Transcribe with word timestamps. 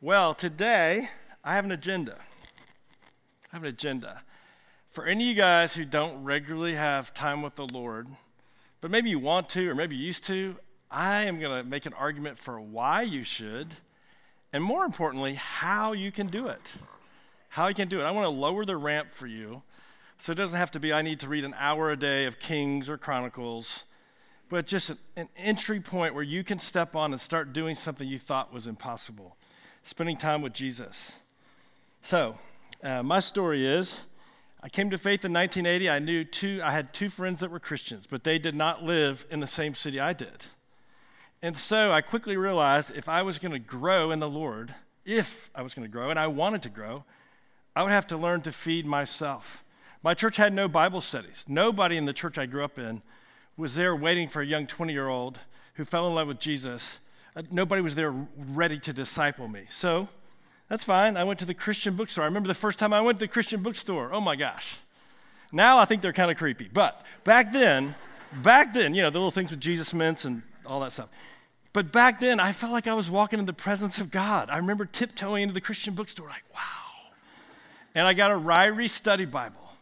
Well, 0.00 0.32
today 0.32 1.08
I 1.42 1.56
have 1.56 1.64
an 1.64 1.72
agenda. 1.72 2.14
I 3.52 3.56
have 3.56 3.64
an 3.64 3.68
agenda. 3.68 4.22
For 4.90 5.04
any 5.04 5.24
of 5.24 5.28
you 5.30 5.34
guys 5.34 5.74
who 5.74 5.84
don't 5.84 6.22
regularly 6.22 6.76
have 6.76 7.12
time 7.12 7.42
with 7.42 7.56
the 7.56 7.66
Lord, 7.66 8.06
but 8.80 8.92
maybe 8.92 9.10
you 9.10 9.18
want 9.18 9.48
to 9.50 9.68
or 9.68 9.74
maybe 9.74 9.96
you 9.96 10.06
used 10.06 10.22
to, 10.28 10.54
I 10.88 11.24
am 11.24 11.40
going 11.40 11.64
to 11.64 11.68
make 11.68 11.84
an 11.84 11.94
argument 11.94 12.38
for 12.38 12.60
why 12.60 13.02
you 13.02 13.24
should, 13.24 13.74
and 14.52 14.62
more 14.62 14.84
importantly, 14.84 15.34
how 15.34 15.94
you 15.94 16.12
can 16.12 16.28
do 16.28 16.46
it. 16.46 16.74
How 17.48 17.66
you 17.66 17.74
can 17.74 17.88
do 17.88 17.98
it. 17.98 18.04
I 18.04 18.12
want 18.12 18.26
to 18.26 18.30
lower 18.30 18.64
the 18.64 18.76
ramp 18.76 19.10
for 19.10 19.26
you 19.26 19.62
so 20.16 20.30
it 20.30 20.36
doesn't 20.36 20.58
have 20.58 20.70
to 20.70 20.80
be 20.80 20.92
I 20.92 21.02
need 21.02 21.18
to 21.20 21.28
read 21.28 21.44
an 21.44 21.56
hour 21.58 21.90
a 21.90 21.96
day 21.96 22.26
of 22.26 22.38
Kings 22.38 22.88
or 22.88 22.98
Chronicles, 22.98 23.84
but 24.48 24.64
just 24.64 24.92
an 25.16 25.28
entry 25.36 25.80
point 25.80 26.14
where 26.14 26.22
you 26.22 26.44
can 26.44 26.60
step 26.60 26.94
on 26.94 27.10
and 27.10 27.20
start 27.20 27.52
doing 27.52 27.74
something 27.74 28.06
you 28.06 28.20
thought 28.20 28.54
was 28.54 28.68
impossible 28.68 29.37
spending 29.82 30.16
time 30.16 30.42
with 30.42 30.52
Jesus. 30.52 31.20
So, 32.02 32.38
uh, 32.82 33.02
my 33.02 33.20
story 33.20 33.66
is 33.66 34.06
I 34.62 34.68
came 34.68 34.90
to 34.90 34.98
faith 34.98 35.24
in 35.24 35.32
1980. 35.32 35.88
I 35.88 35.98
knew 35.98 36.24
two, 36.24 36.60
I 36.62 36.72
had 36.72 36.92
two 36.92 37.08
friends 37.08 37.40
that 37.40 37.50
were 37.50 37.60
Christians, 37.60 38.06
but 38.06 38.24
they 38.24 38.38
did 38.38 38.54
not 38.54 38.82
live 38.82 39.26
in 39.30 39.40
the 39.40 39.46
same 39.46 39.74
city 39.74 40.00
I 40.00 40.12
did. 40.12 40.44
And 41.40 41.56
so 41.56 41.92
I 41.92 42.00
quickly 42.00 42.36
realized 42.36 42.92
if 42.94 43.08
I 43.08 43.22
was 43.22 43.38
going 43.38 43.52
to 43.52 43.60
grow 43.60 44.10
in 44.10 44.18
the 44.18 44.28
Lord, 44.28 44.74
if 45.04 45.50
I 45.54 45.62
was 45.62 45.74
going 45.74 45.86
to 45.86 45.92
grow, 45.92 46.10
and 46.10 46.18
I 46.18 46.26
wanted 46.26 46.62
to 46.62 46.68
grow, 46.68 47.04
I 47.76 47.84
would 47.84 47.92
have 47.92 48.08
to 48.08 48.16
learn 48.16 48.42
to 48.42 48.52
feed 48.52 48.84
myself. 48.84 49.62
My 50.02 50.14
church 50.14 50.36
had 50.36 50.52
no 50.52 50.66
Bible 50.66 51.00
studies. 51.00 51.44
Nobody 51.46 51.96
in 51.96 52.06
the 52.06 52.12
church 52.12 52.38
I 52.38 52.46
grew 52.46 52.64
up 52.64 52.78
in 52.78 53.02
was 53.56 53.76
there 53.76 53.94
waiting 53.94 54.28
for 54.28 54.42
a 54.42 54.46
young 54.46 54.66
20 54.66 54.92
year 54.92 55.08
old 55.08 55.38
who 55.74 55.84
fell 55.84 56.08
in 56.08 56.14
love 56.14 56.26
with 56.26 56.40
Jesus 56.40 56.98
Uh, 57.38 57.42
nobody 57.52 57.80
was 57.80 57.94
there 57.94 58.12
ready 58.36 58.80
to 58.80 58.92
disciple 58.92 59.46
me. 59.46 59.62
So 59.70 60.08
that's 60.68 60.82
fine. 60.82 61.16
I 61.16 61.22
went 61.22 61.38
to 61.38 61.46
the 61.46 61.54
Christian 61.54 61.94
bookstore. 61.94 62.24
I 62.24 62.26
remember 62.26 62.48
the 62.48 62.54
first 62.54 62.80
time 62.80 62.92
I 62.92 63.00
went 63.00 63.20
to 63.20 63.26
the 63.26 63.32
Christian 63.32 63.62
bookstore. 63.62 64.12
Oh 64.12 64.20
my 64.20 64.34
gosh. 64.34 64.76
Now 65.52 65.78
I 65.78 65.84
think 65.84 66.02
they're 66.02 66.12
kind 66.12 66.32
of 66.32 66.36
creepy. 66.36 66.68
But 66.72 67.00
back 67.22 67.52
then, 67.52 67.94
back 68.42 68.74
then, 68.74 68.92
you 68.92 69.02
know, 69.02 69.10
the 69.10 69.18
little 69.18 69.30
things 69.30 69.52
with 69.52 69.60
Jesus 69.60 69.94
mints 69.94 70.24
and 70.24 70.42
all 70.66 70.80
that 70.80 70.90
stuff. 70.90 71.10
But 71.72 71.92
back 71.92 72.18
then, 72.18 72.40
I 72.40 72.50
felt 72.50 72.72
like 72.72 72.88
I 72.88 72.94
was 72.94 73.08
walking 73.08 73.38
in 73.38 73.46
the 73.46 73.52
presence 73.52 73.98
of 73.98 74.10
God. 74.10 74.50
I 74.50 74.56
remember 74.56 74.84
tiptoeing 74.84 75.44
into 75.44 75.54
the 75.54 75.60
Christian 75.60 75.94
bookstore, 75.94 76.26
like, 76.26 76.42
wow. 76.52 77.12
And 77.94 78.04
I 78.06 78.14
got 78.14 78.32
a 78.32 78.34
Ryrie 78.34 78.90
study 78.90 79.26
Bible. 79.26 79.74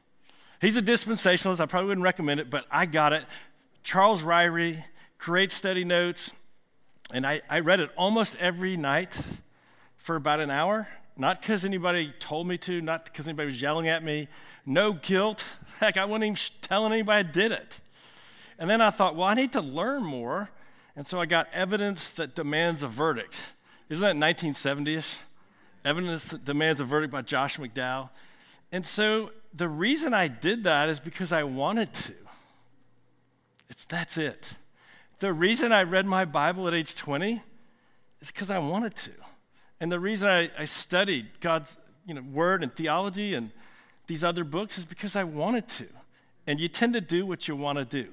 He's 0.60 0.76
a 0.76 0.82
dispensationalist. 0.82 1.60
I 1.60 1.66
probably 1.66 1.88
wouldn't 1.88 2.04
recommend 2.04 2.38
it, 2.38 2.50
but 2.50 2.66
I 2.70 2.84
got 2.84 3.14
it. 3.14 3.24
Charles 3.82 4.22
Ryrie, 4.22 4.84
great 5.16 5.52
study 5.52 5.84
notes. 5.84 6.32
And 7.12 7.26
I, 7.26 7.42
I 7.48 7.60
read 7.60 7.80
it 7.80 7.90
almost 7.96 8.36
every 8.36 8.76
night 8.76 9.20
for 9.96 10.16
about 10.16 10.40
an 10.40 10.50
hour. 10.50 10.88
Not 11.16 11.40
because 11.40 11.64
anybody 11.64 12.12
told 12.18 12.46
me 12.46 12.58
to, 12.58 12.80
not 12.80 13.06
because 13.06 13.26
anybody 13.26 13.46
was 13.46 13.62
yelling 13.62 13.88
at 13.88 14.04
me. 14.04 14.28
No 14.66 14.92
guilt. 14.92 15.42
Heck, 15.78 15.96
I 15.96 16.04
wasn't 16.04 16.24
even 16.24 16.38
telling 16.60 16.92
anybody 16.92 17.18
I 17.18 17.22
did 17.22 17.52
it. 17.52 17.80
And 18.58 18.68
then 18.68 18.80
I 18.80 18.90
thought, 18.90 19.16
well, 19.16 19.26
I 19.26 19.34
need 19.34 19.52
to 19.52 19.60
learn 19.60 20.02
more. 20.02 20.50
And 20.94 21.06
so 21.06 21.20
I 21.20 21.26
got 21.26 21.48
evidence 21.52 22.10
that 22.10 22.34
demands 22.34 22.82
a 22.82 22.88
verdict. 22.88 23.36
Isn't 23.88 24.02
that 24.02 24.16
1970s? 24.16 25.18
Evidence 25.84 26.24
that 26.26 26.44
demands 26.44 26.80
a 26.80 26.84
verdict 26.84 27.12
by 27.12 27.22
Josh 27.22 27.58
McDowell. 27.58 28.10
And 28.72 28.84
so 28.84 29.30
the 29.54 29.68
reason 29.68 30.12
I 30.12 30.28
did 30.28 30.64
that 30.64 30.88
is 30.88 31.00
because 31.00 31.32
I 31.32 31.44
wanted 31.44 31.92
to. 31.94 32.14
It's, 33.68 33.84
that's 33.84 34.18
it. 34.18 34.54
The 35.18 35.32
reason 35.32 35.72
I 35.72 35.82
read 35.82 36.04
my 36.04 36.26
Bible 36.26 36.68
at 36.68 36.74
age 36.74 36.94
20 36.94 37.42
is 38.20 38.30
because 38.30 38.50
I 38.50 38.58
wanted 38.58 38.94
to. 38.96 39.12
And 39.80 39.90
the 39.90 39.98
reason 39.98 40.28
I, 40.28 40.50
I 40.58 40.66
studied 40.66 41.40
God's 41.40 41.78
you 42.06 42.14
know, 42.14 42.22
word 42.22 42.62
and 42.62 42.74
theology 42.74 43.34
and 43.34 43.50
these 44.06 44.22
other 44.22 44.44
books 44.44 44.78
is 44.78 44.84
because 44.84 45.16
I 45.16 45.24
wanted 45.24 45.68
to. 45.68 45.86
And 46.46 46.60
you 46.60 46.68
tend 46.68 46.92
to 46.94 47.00
do 47.00 47.24
what 47.24 47.48
you 47.48 47.56
want 47.56 47.78
to 47.78 47.84
do. 47.84 48.10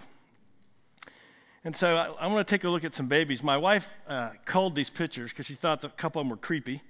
And 1.65 1.75
so 1.75 1.95
I, 1.97 2.25
I 2.25 2.27
want 2.27 2.45
to 2.45 2.51
take 2.51 2.63
a 2.63 2.69
look 2.69 2.83
at 2.83 2.93
some 2.93 3.07
babies. 3.07 3.43
My 3.43 3.57
wife 3.57 3.89
uh, 4.07 4.29
culled 4.45 4.75
these 4.75 4.89
pictures 4.89 5.31
because 5.31 5.45
she 5.45 5.55
thought 5.55 5.83
a 5.83 5.89
couple 5.89 6.21
of 6.21 6.25
them 6.25 6.29
were 6.29 6.37
creepy. 6.37 6.81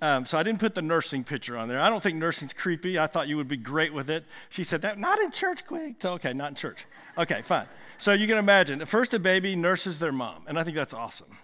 Um, 0.00 0.26
so 0.26 0.38
I 0.38 0.44
didn't 0.44 0.60
put 0.60 0.74
the 0.76 0.82
nursing 0.82 1.24
picture 1.24 1.56
on 1.56 1.68
there. 1.68 1.80
I 1.80 1.88
don't 1.88 2.02
think 2.02 2.16
nursing's 2.18 2.52
creepy. 2.52 2.98
I 2.98 3.08
thought 3.08 3.26
you 3.26 3.36
would 3.36 3.48
be 3.48 3.56
great 3.56 3.92
with 3.92 4.08
it. 4.10 4.24
She 4.48 4.62
said 4.62 4.82
that 4.82 4.98
not 4.98 5.18
in 5.18 5.32
church, 5.32 5.66
quick. 5.66 5.96
So, 6.00 6.12
okay, 6.14 6.32
not 6.32 6.50
in 6.50 6.54
church. 6.54 6.86
Okay, 7.16 7.42
fine. 7.42 7.66
So 7.98 8.12
you 8.12 8.28
can 8.28 8.38
imagine, 8.38 8.84
first 8.86 9.12
a 9.12 9.18
baby 9.18 9.56
nurses 9.56 9.98
their 9.98 10.12
mom, 10.12 10.44
and 10.46 10.56
I 10.56 10.62
think 10.62 10.76
that's 10.76 10.94
awesome. 10.94 11.36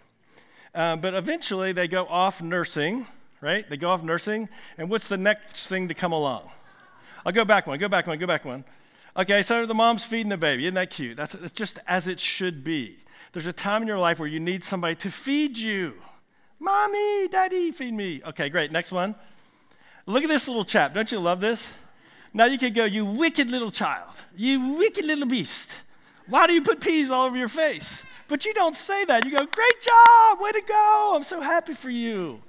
Um, 0.73 1.01
but 1.01 1.15
eventually 1.15 1.73
they 1.73 1.89
go 1.89 2.07
off 2.07 2.43
nursing, 2.43 3.07
right? 3.41 3.69
They 3.69 3.77
go 3.77 3.91
off 3.91 4.05
nursing, 4.05 4.49
and 4.79 4.89
what's 4.89 5.09
the 5.09 5.17
next 5.17 5.67
thing 5.67 5.89
to 5.89 5.95
come 5.95 6.13
along? 6.13 6.49
I'll 7.27 7.33
go 7.33 7.45
back 7.45 7.67
one, 7.67 7.79
go 7.81 7.89
back 7.89 8.07
one, 8.07 8.19
go 8.19 8.27
back 8.27 8.45
one. 8.45 8.65
Okay, 9.17 9.43
so 9.43 9.67
the 9.67 9.75
mom's 9.75 10.05
feeding 10.05 10.29
the 10.29 10.37
baby. 10.37 10.67
Isn't 10.67 10.75
that 10.75 10.91
cute? 10.91 11.17
That's, 11.17 11.33
that's 11.33 11.53
just 11.53 11.79
as 11.87 12.07
it 12.07 12.21
should 12.21 12.63
be. 12.63 12.99
There's 13.33 13.47
a 13.47 13.53
time 13.53 13.83
in 13.83 13.89
your 13.89 13.99
life 13.99 14.21
where 14.21 14.29
you 14.29 14.39
need 14.39 14.63
somebody 14.63 14.95
to 14.97 15.11
feed 15.11 15.57
you. 15.57 15.95
Mommy, 16.59 17.29
daddy, 17.29 17.73
feed 17.73 17.95
me. 17.95 18.23
Okay, 18.27 18.49
great. 18.49 18.73
Next 18.73 18.93
one. 18.93 19.15
Look 20.07 20.23
at 20.23 20.29
this 20.29 20.49
little 20.49 20.65
chap. 20.65 20.95
Don't 20.95 21.11
you 21.11 21.19
love 21.19 21.41
this? 21.41 21.75
Now 22.33 22.47
you 22.47 22.59
could 22.59 22.75
go, 22.75 22.85
you 22.85 23.05
wicked 23.05 23.49
little 23.49 23.71
child, 23.71 24.21
you 24.37 24.75
wicked 24.77 25.05
little 25.05 25.27
beast. 25.27 25.83
Why 26.27 26.47
do 26.47 26.53
you 26.53 26.63
put 26.63 26.81
peas 26.81 27.11
all 27.11 27.27
over 27.27 27.37
your 27.37 27.49
face? 27.49 28.03
But 28.27 28.45
you 28.45 28.53
don't 28.55 28.75
say 28.75 29.05
that. 29.05 29.25
You 29.25 29.31
go, 29.31 29.47
Great 29.47 29.83
job, 29.83 30.41
way 30.41 30.51
to 30.53 30.63
go. 30.67 31.13
I'm 31.15 31.23
so 31.23 31.41
happy 31.41 31.75
for 31.75 31.91
you. 31.91 32.43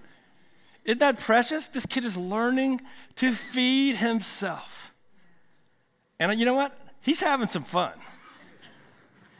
Isn't 0.85 0.99
that 0.99 1.19
precious? 1.19 1.67
This 1.67 1.85
kid 1.85 2.05
is 2.05 2.15
learning 2.17 2.81
to 3.17 3.31
feed 3.31 3.97
himself. 3.97 4.93
And 6.19 6.39
you 6.39 6.45
know 6.45 6.53
what? 6.53 6.77
He's 7.01 7.19
having 7.19 7.47
some 7.47 7.63
fun. 7.63 7.93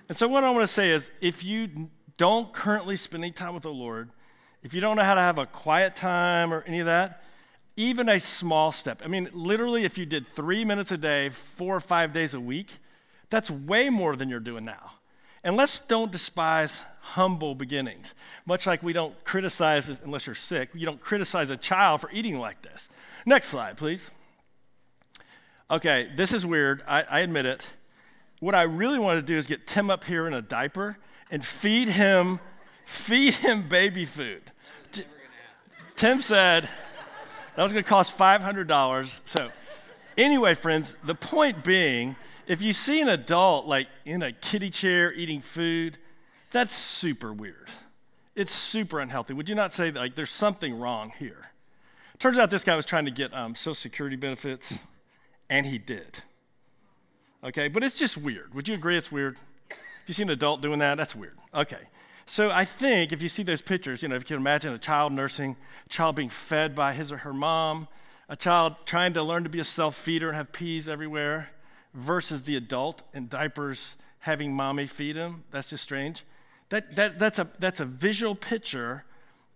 And 0.08 0.18
so, 0.18 0.28
what 0.28 0.44
I 0.44 0.52
want 0.52 0.64
to 0.64 0.68
say 0.68 0.92
is 0.92 1.10
if 1.22 1.44
you 1.44 1.90
don't 2.18 2.52
currently 2.54 2.96
spend 2.96 3.24
any 3.24 3.32
time 3.32 3.54
with 3.54 3.64
the 3.64 3.72
Lord, 3.72 4.10
if 4.66 4.74
you 4.74 4.82
don't 4.82 4.96
know 4.96 5.04
how 5.04 5.14
to 5.14 5.22
have 5.22 5.38
a 5.38 5.46
quiet 5.46 5.96
time 5.96 6.52
or 6.52 6.64
any 6.64 6.80
of 6.80 6.88
that, 6.88 7.22
even 7.76 8.10
a 8.10 8.20
small 8.20 8.72
step. 8.72 9.04
I 9.06 9.08
mean, 9.08 9.30
literally, 9.32 9.86
if 9.86 9.96
you 9.96 10.08
did 10.08 10.26
three 10.26 10.66
minutes 10.66 10.92
a 10.92 10.98
day, 10.98 11.30
four 11.30 11.76
or 11.76 11.80
five 11.80 12.12
days 12.12 12.34
a 12.34 12.40
week, 12.40 12.80
that's 13.30 13.52
way 13.52 13.92
more 13.92 14.16
than 14.16 14.28
you're 14.28 14.40
doing 14.40 14.66
now. 14.66 14.94
And 15.44 15.56
let's 15.56 15.80
don't 15.80 16.12
despise 16.12 16.82
humble 17.00 17.54
beginnings. 17.54 18.16
Much 18.48 18.66
like 18.66 18.82
we 18.82 18.92
don't 18.92 19.24
criticize, 19.24 20.02
unless 20.04 20.26
you're 20.26 20.34
sick, 20.34 20.70
you 20.74 20.88
don't 20.88 21.00
criticize 21.00 21.52
a 21.52 21.58
child 21.58 22.02
for 22.02 22.10
eating 22.12 22.40
like 22.40 22.64
this. 22.64 22.90
Next 23.24 23.50
slide, 23.50 23.78
please. 23.78 24.10
Okay, 25.70 26.10
this 26.16 26.34
is 26.34 26.44
weird. 26.44 26.82
I, 26.88 27.04
I 27.04 27.20
admit 27.20 27.46
it. 27.46 27.68
What 28.40 28.56
I 28.56 28.64
really 28.64 28.98
want 28.98 29.20
to 29.20 29.24
do 29.24 29.38
is 29.38 29.46
get 29.46 29.68
Tim 29.68 29.92
up 29.92 30.06
here 30.06 30.26
in 30.26 30.34
a 30.34 30.42
diaper 30.42 30.98
and 31.30 31.46
feed 31.46 31.90
him, 31.90 32.40
feed 32.84 33.36
him 33.36 33.70
baby 33.70 34.06
food. 34.06 34.52
Tim 35.96 36.22
said 36.22 36.70
that 37.56 37.64
was 37.64 37.72
going 37.72 37.84
to 37.84 37.90
cost 37.90 38.18
$500. 38.18 39.22
So, 39.26 39.50
anyway, 40.18 40.54
friends, 40.54 40.96
the 41.04 41.16
point 41.16 41.64
being 41.64 42.16
if 42.48 42.62
you 42.62 42.74
see 42.74 43.02
an 43.02 43.10
adult 43.10 43.66
like 43.66 43.88
in 44.06 44.22
a 44.22 44.32
kiddie 44.32 44.70
chair 44.70 45.12
eating 45.14 45.42
food, 45.42 45.98
that's 46.52 46.74
super 46.74 47.34
weird. 47.34 47.70
It's 48.36 48.52
super 48.52 49.00
unhealthy. 49.00 49.34
Would 49.34 49.50
you 49.50 49.56
not 49.56 49.72
say 49.72 49.90
that, 49.90 50.00
like 50.00 50.16
there's 50.16 50.32
something 50.32 50.78
wrong 50.78 51.12
here? 51.18 51.52
Turns 52.20 52.38
out 52.38 52.50
this 52.50 52.64
guy 52.64 52.76
was 52.76 52.86
trying 52.86 53.06
to 53.06 53.12
get 53.12 53.34
um, 53.34 53.56
Social 53.56 53.74
Security 53.74 54.16
benefits, 54.16 54.78
and 55.50 55.66
he 55.66 55.78
did. 55.78 56.20
Okay, 57.44 57.68
but 57.68 57.84
it's 57.84 57.98
just 57.98 58.18
weird. 58.18 58.54
Would 58.54 58.68
you 58.68 58.76
agree 58.76 58.98
it's 58.98 59.12
weird? 59.12 59.38
If 59.70 60.08
you 60.08 60.14
see 60.14 60.24
an 60.24 60.30
adult 60.30 60.62
doing 60.62 60.80
that, 60.80 60.96
that's 60.96 61.16
weird. 61.16 61.38
Okay. 61.54 61.82
So 62.26 62.50
I 62.50 62.66
think 62.66 63.12
if 63.12 63.22
you 63.22 63.30
see 63.30 63.44
those 63.44 63.62
pictures, 63.62 64.02
you 64.02 64.08
know, 64.08 64.16
if 64.16 64.24
you 64.24 64.36
can 64.36 64.38
imagine 64.38 64.74
a 64.74 64.80
child 64.80 65.14
nursing, 65.14 65.56
a 65.86 65.90
child 65.90 66.16
being 66.16 66.30
fed 66.30 66.74
by 66.76 66.94
his 66.94 67.12
or 67.12 67.18
her 67.18 67.34
mom, 67.34 67.88
a 68.28 68.36
child 68.36 68.76
trying 68.86 69.14
to 69.14 69.24
learn 69.24 69.44
to 69.44 69.50
be 69.50 69.60
a 69.60 69.66
self 69.66 69.96
feeder 69.96 70.30
and 70.30 70.38
have 70.38 70.52
peas 70.52 70.90
everywhere, 70.90 71.52
versus 71.94 72.44
the 72.44 72.56
adult 72.56 73.04
in 73.14 73.28
diapers 73.28 73.96
having 74.20 74.54
mommy 74.54 74.88
feed 74.88 75.16
him. 75.16 75.44
That's 75.52 75.70
just 75.70 75.84
strange. 75.84 76.26
That, 76.70 76.96
that, 76.96 77.20
that's, 77.20 77.40
a, 77.40 77.48
that's 77.60 77.80
a 77.80 77.86
visual 77.86 78.36
picture 78.36 79.06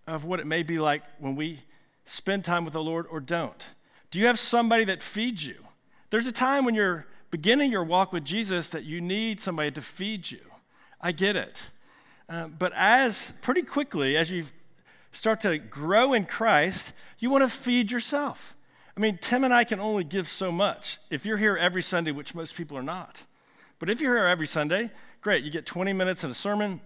of 0.07 0.25
what 0.25 0.39
it 0.39 0.45
may 0.45 0.63
be 0.63 0.79
like 0.79 1.03
when 1.17 1.35
we 1.35 1.61
spend 2.05 2.45
time 2.45 2.65
with 2.65 2.73
the 2.73 2.83
Lord 2.83 3.07
or 3.09 3.19
don't. 3.19 3.65
Do 4.11 4.19
you 4.19 4.27
have 4.27 4.39
somebody 4.39 4.85
that 4.85 5.01
feeds 5.01 5.45
you? 5.45 5.65
There's 6.09 6.27
a 6.27 6.31
time 6.31 6.65
when 6.65 6.75
you're 6.75 7.07
beginning 7.29 7.71
your 7.71 7.83
walk 7.83 8.13
with 8.13 8.25
Jesus 8.25 8.69
that 8.69 8.83
you 8.83 9.01
need 9.01 9.39
somebody 9.39 9.71
to 9.71 9.81
feed 9.81 10.31
you. 10.31 10.39
I 11.01 11.11
get 11.11 11.35
it. 11.35 11.63
Uh, 12.29 12.47
but 12.47 12.71
as 12.75 13.33
pretty 13.41 13.63
quickly, 13.63 14.15
as 14.15 14.29
you 14.29 14.45
start 15.11 15.41
to 15.41 15.57
grow 15.57 16.13
in 16.13 16.25
Christ, 16.25 16.93
you 17.17 17.31
want 17.31 17.43
to 17.43 17.49
feed 17.49 17.89
yourself. 17.89 18.55
I 18.95 18.99
mean, 18.99 19.17
Tim 19.19 19.43
and 19.43 19.53
I 19.53 19.63
can 19.63 19.79
only 19.79 20.03
give 20.03 20.27
so 20.27 20.51
much. 20.51 20.99
If 21.09 21.25
you're 21.25 21.37
here 21.37 21.57
every 21.57 21.81
Sunday, 21.81 22.11
which 22.11 22.35
most 22.35 22.55
people 22.55 22.77
are 22.77 22.83
not, 22.83 23.23
but 23.79 23.89
if 23.89 23.99
you're 23.99 24.15
here 24.15 24.27
every 24.27 24.45
Sunday, 24.45 24.91
great, 25.21 25.43
you 25.43 25.49
get 25.49 25.65
20 25.65 25.91
minutes 25.93 26.23
in 26.23 26.29
a 26.29 26.33
sermon, 26.35 26.81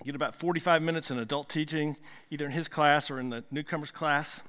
you 0.00 0.06
get 0.06 0.16
about 0.16 0.34
45 0.34 0.82
minutes 0.82 1.10
in 1.10 1.18
adult 1.18 1.48
teaching, 1.48 1.96
either 2.30 2.44
in 2.44 2.50
his 2.50 2.68
class 2.68 3.10
or 3.10 3.20
in 3.20 3.30
the 3.30 3.44
newcomers 3.50 3.90
class. 3.90 4.42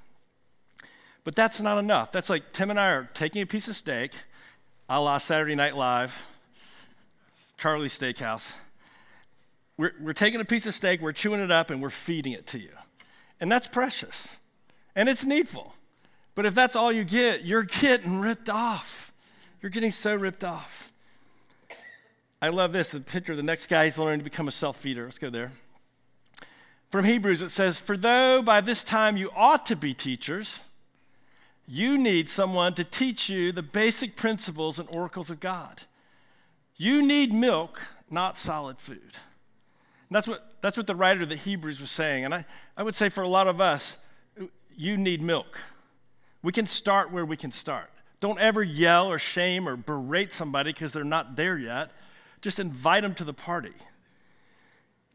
But 1.24 1.36
that's 1.36 1.62
not 1.62 1.78
enough. 1.78 2.12
That's 2.12 2.30
like 2.30 2.52
Tim 2.52 2.70
and 2.70 2.80
I 2.80 2.90
are 2.90 3.10
taking 3.14 3.42
a 3.42 3.46
piece 3.46 3.68
of 3.68 3.76
steak, 3.76 4.12
a 4.90 5.00
la 5.00 5.18
Saturday 5.18 5.56
Night 5.56 5.78
Live, 5.78 6.28
Charlie's 7.58 7.98
Steakhouse. 7.98 8.54
We're, 9.78 9.94
we're 10.00 10.14
taking 10.14 10.40
a 10.40 10.46
piece 10.46 10.66
of 10.66 10.74
steak, 10.74 11.02
we're 11.02 11.12
chewing 11.12 11.42
it 11.42 11.52
up, 11.52 11.70
and 11.70 11.82
we're 11.82 11.90
feeding 11.90 12.34
it 12.34 12.48
to 12.48 12.60
you. 12.60 12.72
And 13.40 13.52
that's 13.52 13.68
precious. 13.68 14.30
And 14.96 15.10
it's 15.10 15.26
needful. 15.26 15.76
But 16.34 16.46
if 16.46 16.56
that's 16.56 16.76
all 16.76 16.92
you 16.92 17.04
get, 17.04 17.44
you're 17.44 17.64
getting 17.64 18.20
ripped 18.20 18.50
off. 18.50 19.14
You're 19.62 19.70
getting 19.70 19.92
so 19.92 20.16
ripped 20.16 20.44
off. 20.44 20.92
I 22.42 22.50
love 22.50 22.74
this 22.74 22.92
the 22.92 23.00
picture 23.00 23.34
of 23.34 23.38
the 23.38 23.44
next 23.44 23.68
guy, 23.68 23.86
he's 23.86 23.98
learning 23.98 24.20
to 24.20 24.24
become 24.24 24.48
a 24.48 24.52
self 24.52 24.78
feeder. 24.78 25.06
Let's 25.06 25.18
go 25.18 25.30
there. 25.30 25.52
From 26.90 27.06
Hebrews, 27.06 27.42
it 27.42 27.50
says, 27.50 27.80
For 27.80 27.98
though 27.98 28.42
by 28.42 28.62
this 28.62 28.84
time 28.84 29.18
you 29.18 29.30
ought 29.36 29.66
to 29.66 29.76
be 29.76 29.94
teachers, 29.94 30.60
you 31.68 31.98
need 31.98 32.30
someone 32.30 32.74
to 32.76 32.84
teach 32.84 33.30
you 33.30 33.52
the 33.52 33.64
basic 33.64 34.16
principles 34.16 34.78
and 34.78 34.88
oracles 34.96 35.32
of 35.32 35.40
God. 35.40 35.84
You 36.78 37.02
need 37.02 37.34
milk, 37.34 37.82
not 38.10 38.38
solid 38.38 38.78
food. 38.78 39.18
And 40.10 40.16
that's 40.16 40.28
what, 40.28 40.56
that's 40.62 40.78
what 40.78 40.88
the 40.88 40.96
writer 40.96 41.24
of 41.24 41.30
the 41.30 41.36
Hebrews 41.36 41.82
was 41.82 41.92
saying. 41.92 42.26
And 42.26 42.34
I, 42.34 42.46
I 42.78 42.84
would 42.84 42.96
say 42.96 43.10
for 43.10 43.22
a 43.22 43.28
lot 43.28 43.48
of 43.48 43.60
us, 43.60 43.98
you 44.76 44.98
need 44.98 45.22
milk. 45.22 45.60
We 46.44 46.52
can 46.52 46.66
start 46.66 47.12
where 47.12 47.26
we 47.26 47.38
can 47.38 47.52
start. 47.52 47.90
Don't 48.20 48.40
ever 48.40 48.62
yell 48.62 49.08
or 49.08 49.20
shame 49.20 49.68
or 49.68 49.76
berate 49.76 50.32
somebody 50.32 50.72
because 50.72 50.92
they're 50.92 51.04
not 51.04 51.36
there 51.36 51.58
yet. 51.58 51.92
Just 52.42 52.60
invite 52.60 53.04
them 53.04 53.16
to 53.16 53.24
the 53.24 53.34
party. 53.34 53.74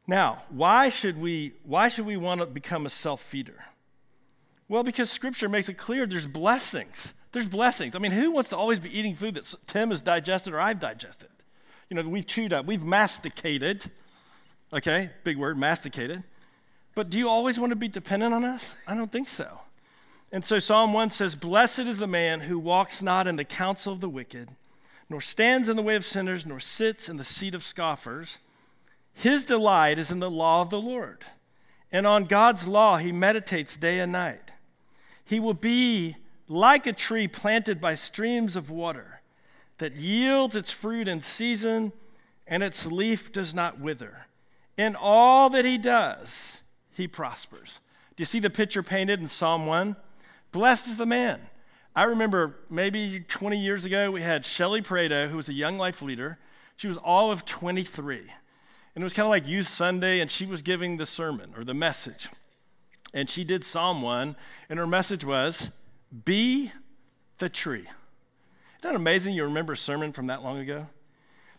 Now, 0.06 0.42
why 0.48 0.88
should 0.88 1.18
we, 1.18 1.52
why 1.62 1.88
should 1.88 2.06
we 2.06 2.16
want 2.16 2.40
to 2.40 2.46
become 2.46 2.86
a 2.86 2.90
self 2.90 3.22
feeder? 3.22 3.64
Well, 4.68 4.82
because 4.82 5.10
scripture 5.10 5.48
makes 5.48 5.68
it 5.68 5.74
clear 5.74 6.06
there's 6.06 6.26
blessings. 6.26 7.14
There's 7.32 7.48
blessings. 7.48 7.94
I 7.94 8.00
mean, 8.00 8.12
who 8.12 8.32
wants 8.32 8.50
to 8.50 8.56
always 8.56 8.80
be 8.80 8.96
eating 8.96 9.14
food 9.14 9.34
that 9.34 9.54
Tim 9.66 9.90
has 9.90 10.00
digested 10.00 10.52
or 10.52 10.60
I've 10.60 10.80
digested? 10.80 11.30
You 11.88 11.96
know, 11.96 12.08
we've 12.08 12.26
chewed 12.26 12.52
up, 12.52 12.66
we've 12.66 12.84
masticated. 12.84 13.90
Okay, 14.72 15.10
big 15.24 15.36
word, 15.36 15.58
masticated. 15.58 16.22
But 16.94 17.10
do 17.10 17.18
you 17.18 17.28
always 17.28 17.58
want 17.58 17.70
to 17.70 17.76
be 17.76 17.88
dependent 17.88 18.34
on 18.34 18.44
us? 18.44 18.76
I 18.86 18.96
don't 18.96 19.10
think 19.10 19.28
so. 19.28 19.60
And 20.32 20.44
so 20.44 20.58
Psalm 20.58 20.92
1 20.92 21.10
says, 21.10 21.34
Blessed 21.34 21.80
is 21.80 21.98
the 21.98 22.06
man 22.06 22.40
who 22.40 22.58
walks 22.58 23.02
not 23.02 23.26
in 23.26 23.36
the 23.36 23.44
counsel 23.44 23.92
of 23.92 24.00
the 24.00 24.08
wicked, 24.08 24.50
nor 25.08 25.20
stands 25.20 25.68
in 25.68 25.76
the 25.76 25.82
way 25.82 25.96
of 25.96 26.04
sinners, 26.04 26.46
nor 26.46 26.60
sits 26.60 27.08
in 27.08 27.16
the 27.16 27.24
seat 27.24 27.54
of 27.54 27.64
scoffers. 27.64 28.38
His 29.12 29.44
delight 29.44 29.98
is 29.98 30.10
in 30.10 30.20
the 30.20 30.30
law 30.30 30.62
of 30.62 30.70
the 30.70 30.80
Lord, 30.80 31.24
and 31.90 32.06
on 32.06 32.24
God's 32.26 32.68
law 32.68 32.98
he 32.98 33.10
meditates 33.10 33.76
day 33.76 33.98
and 33.98 34.12
night. 34.12 34.52
He 35.24 35.40
will 35.40 35.54
be 35.54 36.16
like 36.46 36.86
a 36.86 36.92
tree 36.92 37.26
planted 37.26 37.80
by 37.80 37.96
streams 37.96 38.54
of 38.54 38.70
water 38.70 39.20
that 39.78 39.96
yields 39.96 40.54
its 40.54 40.70
fruit 40.70 41.08
in 41.08 41.22
season 41.22 41.92
and 42.46 42.62
its 42.62 42.86
leaf 42.86 43.32
does 43.32 43.54
not 43.54 43.80
wither. 43.80 44.26
In 44.76 44.96
all 44.96 45.50
that 45.50 45.64
he 45.64 45.78
does, 45.78 46.62
he 46.92 47.06
prospers. 47.06 47.80
Do 48.16 48.22
you 48.22 48.26
see 48.26 48.38
the 48.38 48.50
picture 48.50 48.82
painted 48.82 49.20
in 49.20 49.26
Psalm 49.26 49.66
1? 49.66 49.96
Blessed 50.52 50.88
is 50.88 50.96
the 50.96 51.06
man. 51.06 51.40
I 51.94 52.04
remember 52.04 52.56
maybe 52.70 53.20
20 53.20 53.58
years 53.58 53.84
ago, 53.84 54.10
we 54.10 54.22
had 54.22 54.44
Shelly 54.44 54.80
Prado, 54.80 55.28
who 55.28 55.36
was 55.36 55.48
a 55.48 55.52
young 55.54 55.76
life 55.76 56.02
leader. 56.02 56.38
She 56.76 56.86
was 56.86 56.96
all 56.96 57.30
of 57.30 57.44
23. 57.44 58.18
And 58.94 59.02
it 59.02 59.04
was 59.04 59.14
kind 59.14 59.26
of 59.26 59.30
like 59.30 59.46
Youth 59.46 59.68
Sunday, 59.68 60.20
and 60.20 60.30
she 60.30 60.46
was 60.46 60.62
giving 60.62 60.96
the 60.96 61.06
sermon 61.06 61.52
or 61.56 61.64
the 61.64 61.74
message 61.74 62.28
and 63.12 63.28
she 63.28 63.44
did 63.44 63.64
Psalm 63.64 64.02
1, 64.02 64.36
and 64.68 64.78
her 64.78 64.86
message 64.86 65.24
was, 65.24 65.70
Be 66.24 66.72
the 67.38 67.48
tree. 67.48 67.80
Isn't 67.80 68.82
that 68.82 68.94
amazing 68.94 69.34
you 69.34 69.44
remember 69.44 69.74
a 69.74 69.76
sermon 69.76 70.12
from 70.12 70.26
that 70.26 70.42
long 70.42 70.58
ago? 70.58 70.86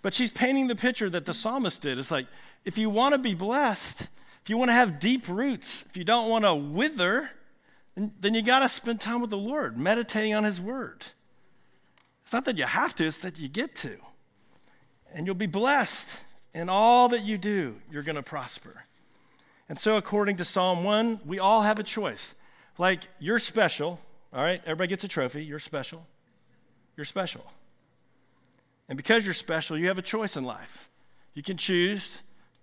But 0.01 0.13
she's 0.13 0.31
painting 0.31 0.67
the 0.67 0.75
picture 0.75 1.09
that 1.09 1.25
the 1.25 1.33
psalmist 1.33 1.81
did. 1.81 1.99
It's 1.99 2.09
like, 2.09 2.27
if 2.65 2.77
you 2.77 2.89
want 2.89 3.13
to 3.13 3.17
be 3.17 3.33
blessed, 3.33 4.07
if 4.43 4.49
you 4.49 4.57
want 4.57 4.69
to 4.69 4.73
have 4.73 4.99
deep 4.99 5.27
roots, 5.27 5.83
if 5.89 5.97
you 5.97 6.03
don't 6.03 6.29
want 6.29 6.45
to 6.45 6.53
wither, 6.53 7.29
then 7.95 8.33
you 8.33 8.41
got 8.41 8.59
to 8.59 8.69
spend 8.69 8.99
time 8.99 9.21
with 9.21 9.29
the 9.29 9.37
Lord, 9.37 9.77
meditating 9.77 10.33
on 10.33 10.43
His 10.43 10.61
Word. 10.61 11.05
It's 12.23 12.33
not 12.33 12.45
that 12.45 12.57
you 12.57 12.65
have 12.65 12.95
to, 12.95 13.05
it's 13.05 13.19
that 13.19 13.39
you 13.39 13.47
get 13.47 13.75
to. 13.77 13.97
And 15.13 15.25
you'll 15.25 15.35
be 15.35 15.47
blessed 15.47 16.23
in 16.53 16.69
all 16.69 17.09
that 17.09 17.23
you 17.23 17.37
do, 17.37 17.75
you're 17.91 18.03
going 18.03 18.15
to 18.15 18.23
prosper. 18.23 18.83
And 19.69 19.79
so, 19.79 19.95
according 19.95 20.35
to 20.37 20.45
Psalm 20.45 20.83
1, 20.83 21.21
we 21.25 21.39
all 21.39 21.61
have 21.61 21.79
a 21.79 21.83
choice. 21.83 22.35
Like, 22.77 23.03
you're 23.19 23.39
special, 23.39 23.99
all 24.33 24.43
right? 24.43 24.61
Everybody 24.65 24.89
gets 24.89 25.03
a 25.03 25.07
trophy. 25.07 25.45
You're 25.45 25.59
special. 25.59 26.05
You're 26.97 27.05
special. 27.05 27.45
And 28.89 28.97
because 28.97 29.25
you're 29.25 29.33
special, 29.33 29.77
you 29.77 29.87
have 29.87 29.97
a 29.97 30.01
choice 30.01 30.35
in 30.35 30.43
life. 30.43 30.89
You 31.33 31.43
can 31.43 31.55
choose 31.55 32.21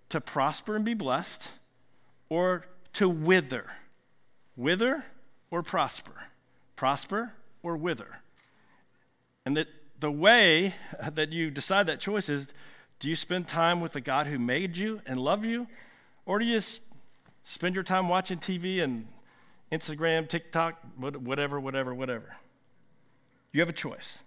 to 0.09 0.19
prosper 0.19 0.75
and 0.75 0.83
be 0.83 0.93
blessed, 0.93 1.51
or 2.29 2.65
to 2.93 3.07
wither. 3.07 3.65
Wither 4.55 5.05
or 5.51 5.63
prosper. 5.63 6.29
Prosper 6.75 7.33
or 7.63 7.77
wither. 7.77 8.19
And 9.45 9.55
that 9.55 9.67
the 9.99 10.11
way 10.11 10.75
that 11.11 11.31
you 11.31 11.51
decide 11.51 11.87
that 11.87 11.99
choice 11.99 12.29
is 12.29 12.53
do 12.99 13.07
you 13.07 13.15
spend 13.15 13.47
time 13.47 13.79
with 13.79 13.93
the 13.93 14.01
God 14.01 14.27
who 14.27 14.37
made 14.37 14.75
you 14.75 15.01
and 15.05 15.19
love 15.19 15.45
you, 15.45 15.67
or 16.25 16.39
do 16.39 16.45
you 16.45 16.59
Spend 17.49 17.73
your 17.73 17.83
time 17.83 18.09
watching 18.09 18.37
TV 18.37 18.83
and 18.83 19.07
Instagram, 19.71 20.29
TikTok, 20.29 20.79
whatever, 20.99 21.59
whatever, 21.59 21.95
whatever. 21.95 22.35
You 23.51 23.61
have 23.61 23.69
a 23.69 23.73
choice. 23.73 24.21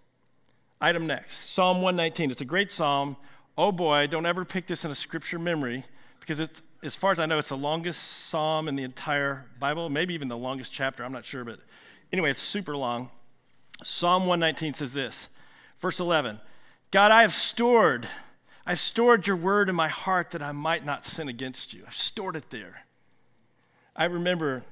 Item 0.81 1.06
next 1.06 1.50
Psalm 1.50 1.82
119. 1.82 2.32
It's 2.32 2.40
a 2.40 2.44
great 2.44 2.73
psalm. 2.73 3.17
Oh 3.56 3.70
boy, 3.70 4.06
don't 4.06 4.25
ever 4.25 4.44
pick 4.44 4.66
this 4.66 4.84
in 4.84 4.90
a 4.90 4.94
scripture 4.94 5.38
memory 5.38 5.84
because 6.20 6.40
it's, 6.40 6.62
as 6.82 6.96
far 6.96 7.12
as 7.12 7.20
I 7.20 7.26
know, 7.26 7.38
it's 7.38 7.49
the 7.49 7.56
longest 7.56 8.02
psalm 8.02 8.66
in 8.66 8.76
the 8.76 8.82
entire 8.82 9.44
Bible, 9.58 9.90
maybe 9.90 10.14
even 10.14 10.28
the 10.28 10.38
longest 10.38 10.72
chapter. 10.72 11.04
I'm 11.04 11.12
not 11.12 11.25
sure, 11.25 11.44
but 11.44 11.60
anyway, 12.12 12.31
it's 12.31 12.40
super 12.40 12.76
long. 12.76 13.10
Psalm 13.82 14.22
119 14.22 14.75
says 14.75 14.94
this, 14.94 15.28
verse 15.81 16.00
11 16.00 16.40
God, 16.90 17.10
I 17.10 17.22
have 17.22 17.34
stored, 17.34 18.08
I've 18.64 18.81
stored 18.81 19.26
your 19.26 19.37
word 19.37 19.69
in 19.69 19.75
my 19.75 19.88
heart 19.88 20.31
that 20.31 20.43
I 20.43 20.52
might 20.52 20.84
not 20.84 21.05
sin 21.05 21.28
against 21.28 21.75
you. 21.75 21.82
I've 21.87 21.94
stored 21.94 22.37
it 22.37 22.48
there. 22.50 22.84
I 23.94 24.06
remember 24.06 24.64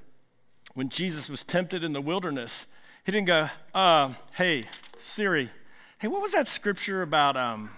when 0.72 0.88
Jesus 0.88 1.28
was 1.28 1.44
tempted 1.44 1.84
in 1.84 1.92
the 1.92 2.00
wilderness, 2.00 2.66
he 3.04 3.12
didn't 3.12 3.26
go, 3.26 3.50
uh, 3.74 4.14
hey, 4.36 4.62
Siri, 4.96 5.50
hey, 5.98 6.08
what 6.08 6.22
was 6.22 6.32
that 6.32 6.48
scripture 6.48 7.02
about? 7.02 7.36
Um... 7.36 7.70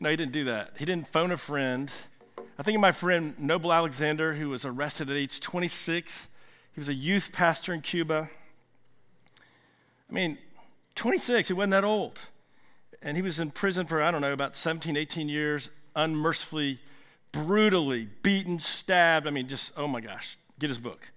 No, 0.00 0.08
he 0.08 0.16
didn't 0.16 0.32
do 0.32 0.44
that. 0.44 0.72
He 0.78 0.84
didn't 0.84 1.08
phone 1.08 1.30
a 1.30 1.36
friend. 1.36 1.90
I 2.58 2.62
think 2.62 2.74
of 2.74 2.80
my 2.80 2.90
friend 2.90 3.38
Noble 3.38 3.72
Alexander, 3.72 4.34
who 4.34 4.48
was 4.48 4.64
arrested 4.64 5.10
at 5.10 5.16
age 5.16 5.40
26. 5.40 6.28
He 6.72 6.80
was 6.80 6.88
a 6.88 6.94
youth 6.94 7.30
pastor 7.32 7.74
in 7.74 7.82
Cuba. 7.82 8.30
I 10.08 10.12
mean, 10.12 10.38
26, 10.94 11.48
he 11.48 11.54
wasn't 11.54 11.72
that 11.72 11.84
old. 11.84 12.18
And 13.02 13.16
he 13.16 13.22
was 13.22 13.38
in 13.38 13.50
prison 13.50 13.86
for, 13.86 14.02
I 14.02 14.10
don't 14.10 14.20
know, 14.20 14.32
about 14.32 14.56
17, 14.56 14.96
18 14.96 15.28
years, 15.28 15.70
unmercifully, 15.94 16.80
brutally 17.32 18.08
beaten, 18.22 18.58
stabbed. 18.58 19.26
I 19.26 19.30
mean, 19.30 19.48
just, 19.48 19.72
oh 19.76 19.86
my 19.86 20.00
gosh, 20.00 20.36
Get 20.60 20.68
his 20.68 20.78
book. 20.78 21.10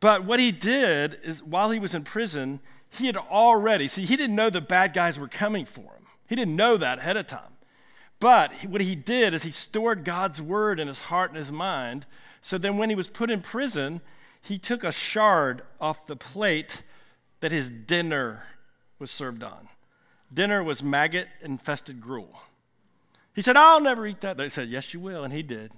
But 0.00 0.24
what 0.24 0.40
he 0.40 0.50
did 0.50 1.18
is 1.22 1.42
while 1.42 1.70
he 1.70 1.78
was 1.78 1.94
in 1.94 2.02
prison, 2.02 2.58
he 2.90 3.06
had 3.06 3.16
already, 3.16 3.86
see, 3.86 4.04
he 4.04 4.16
didn't 4.16 4.34
know 4.34 4.50
the 4.50 4.60
bad 4.60 4.92
guys 4.92 5.18
were 5.18 5.28
coming 5.28 5.64
for 5.64 5.82
him. 5.82 6.06
He 6.28 6.34
didn't 6.34 6.56
know 6.56 6.76
that 6.76 6.98
ahead 6.98 7.16
of 7.16 7.28
time. 7.28 7.52
But 8.22 8.52
what 8.66 8.80
he 8.80 8.94
did 8.94 9.34
is 9.34 9.42
he 9.42 9.50
stored 9.50 10.04
God's 10.04 10.40
word 10.40 10.78
in 10.78 10.86
his 10.86 11.00
heart 11.00 11.30
and 11.30 11.36
his 11.36 11.50
mind. 11.50 12.06
So 12.40 12.56
then 12.56 12.76
when 12.76 12.88
he 12.88 12.94
was 12.94 13.08
put 13.08 13.32
in 13.32 13.40
prison, 13.40 14.00
he 14.40 14.58
took 14.58 14.84
a 14.84 14.92
shard 14.92 15.62
off 15.80 16.06
the 16.06 16.14
plate 16.14 16.84
that 17.40 17.50
his 17.50 17.68
dinner 17.68 18.44
was 19.00 19.10
served 19.10 19.42
on. 19.42 19.68
Dinner 20.32 20.62
was 20.62 20.84
maggot 20.84 21.26
infested 21.42 22.00
gruel. 22.00 22.42
He 23.34 23.42
said, 23.42 23.56
I'll 23.56 23.80
never 23.80 24.06
eat 24.06 24.20
that. 24.20 24.36
They 24.36 24.48
said, 24.48 24.68
Yes, 24.68 24.94
you 24.94 25.00
will. 25.00 25.24
And 25.24 25.32
he 25.32 25.42
did. 25.42 25.72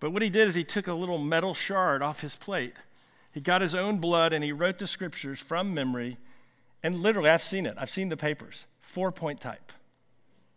But 0.00 0.10
what 0.10 0.20
he 0.20 0.28
did 0.28 0.48
is 0.48 0.54
he 0.54 0.64
took 0.64 0.86
a 0.86 0.92
little 0.92 1.16
metal 1.16 1.54
shard 1.54 2.02
off 2.02 2.20
his 2.20 2.36
plate. 2.36 2.74
He 3.32 3.40
got 3.40 3.62
his 3.62 3.74
own 3.74 4.00
blood 4.00 4.34
and 4.34 4.44
he 4.44 4.52
wrote 4.52 4.78
the 4.78 4.86
scriptures 4.86 5.40
from 5.40 5.72
memory. 5.72 6.18
And 6.82 6.96
literally, 6.96 7.30
I've 7.30 7.42
seen 7.42 7.64
it, 7.64 7.74
I've 7.78 7.88
seen 7.88 8.10
the 8.10 8.18
papers, 8.18 8.66
four 8.82 9.10
point 9.10 9.40
type. 9.40 9.72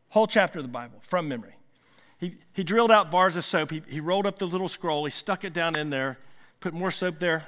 Whole 0.10 0.28
chapter 0.28 0.60
of 0.60 0.66
the 0.66 0.72
Bible 0.72 1.00
from 1.02 1.28
memory. 1.28 1.56
He, 2.20 2.36
he 2.54 2.64
drilled 2.64 2.92
out 2.92 3.12
bars 3.12 3.36
of 3.36 3.46
soap. 3.46 3.72
He, 3.72 3.84
he 3.88 4.00
rolled 4.00 4.26
up 4.26 4.40
the 4.40 4.48
little 4.48 4.68
scroll. 4.68 5.06
He 5.06 5.12
stuck 5.12 5.44
it 5.44 5.54
down 5.54 5.76
in 5.76 5.90
there, 5.90 6.18
put 6.60 6.74
more 6.74 6.92
soap 6.92 7.20
there, 7.20 7.46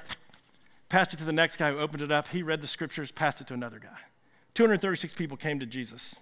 passed 0.88 1.12
it 1.12 1.16
to 1.18 1.24
the 1.24 1.32
next 1.32 1.56
guy 1.56 1.70
who 1.70 1.78
opened 1.78 2.02
it 2.02 2.12
up. 2.12 2.28
He 2.28 2.42
read 2.42 2.60
the 2.60 2.66
scriptures, 2.66 3.10
passed 3.10 3.40
it 3.40 3.46
to 3.48 3.54
another 3.54 3.78
guy. 3.78 3.98
236 4.54 5.14
people 5.14 5.36
came 5.36 5.58
to 5.60 5.66
Jesus. 5.66 6.16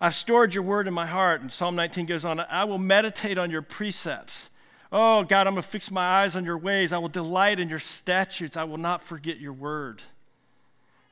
I've 0.00 0.14
stored 0.14 0.54
your 0.54 0.62
word 0.62 0.86
in 0.86 0.94
my 0.94 1.06
heart. 1.06 1.40
And 1.40 1.50
Psalm 1.50 1.74
19 1.74 2.06
goes 2.06 2.24
on, 2.24 2.40
I 2.40 2.64
will 2.64 2.78
meditate 2.78 3.38
on 3.38 3.50
your 3.50 3.62
precepts. 3.62 4.50
Oh, 4.90 5.22
God, 5.24 5.46
I'm 5.46 5.54
going 5.54 5.62
to 5.62 5.68
fix 5.68 5.90
my 5.90 6.22
eyes 6.22 6.36
on 6.36 6.44
your 6.44 6.56
ways. 6.56 6.92
I 6.92 6.98
will 6.98 7.08
delight 7.08 7.60
in 7.60 7.68
your 7.68 7.78
statutes. 7.78 8.56
I 8.56 8.64
will 8.64 8.78
not 8.78 9.02
forget 9.02 9.38
your 9.38 9.52
word. 9.52 10.02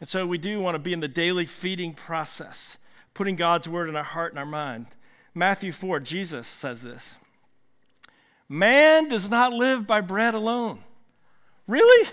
And 0.00 0.08
so 0.08 0.26
we 0.26 0.38
do 0.38 0.60
want 0.60 0.76
to 0.76 0.78
be 0.78 0.92
in 0.92 1.00
the 1.00 1.08
daily 1.08 1.46
feeding 1.46 1.92
process, 1.92 2.78
putting 3.16 3.34
God's 3.34 3.66
word 3.66 3.88
in 3.88 3.96
our 3.96 4.04
heart 4.04 4.32
and 4.32 4.38
our 4.38 4.46
mind. 4.46 4.88
Matthew 5.34 5.72
4, 5.72 6.00
Jesus 6.00 6.46
says 6.46 6.82
this 6.82 7.18
Man 8.48 9.08
does 9.08 9.28
not 9.28 9.52
live 9.52 9.86
by 9.86 10.02
bread 10.02 10.34
alone. 10.34 10.80
Really? 11.66 12.10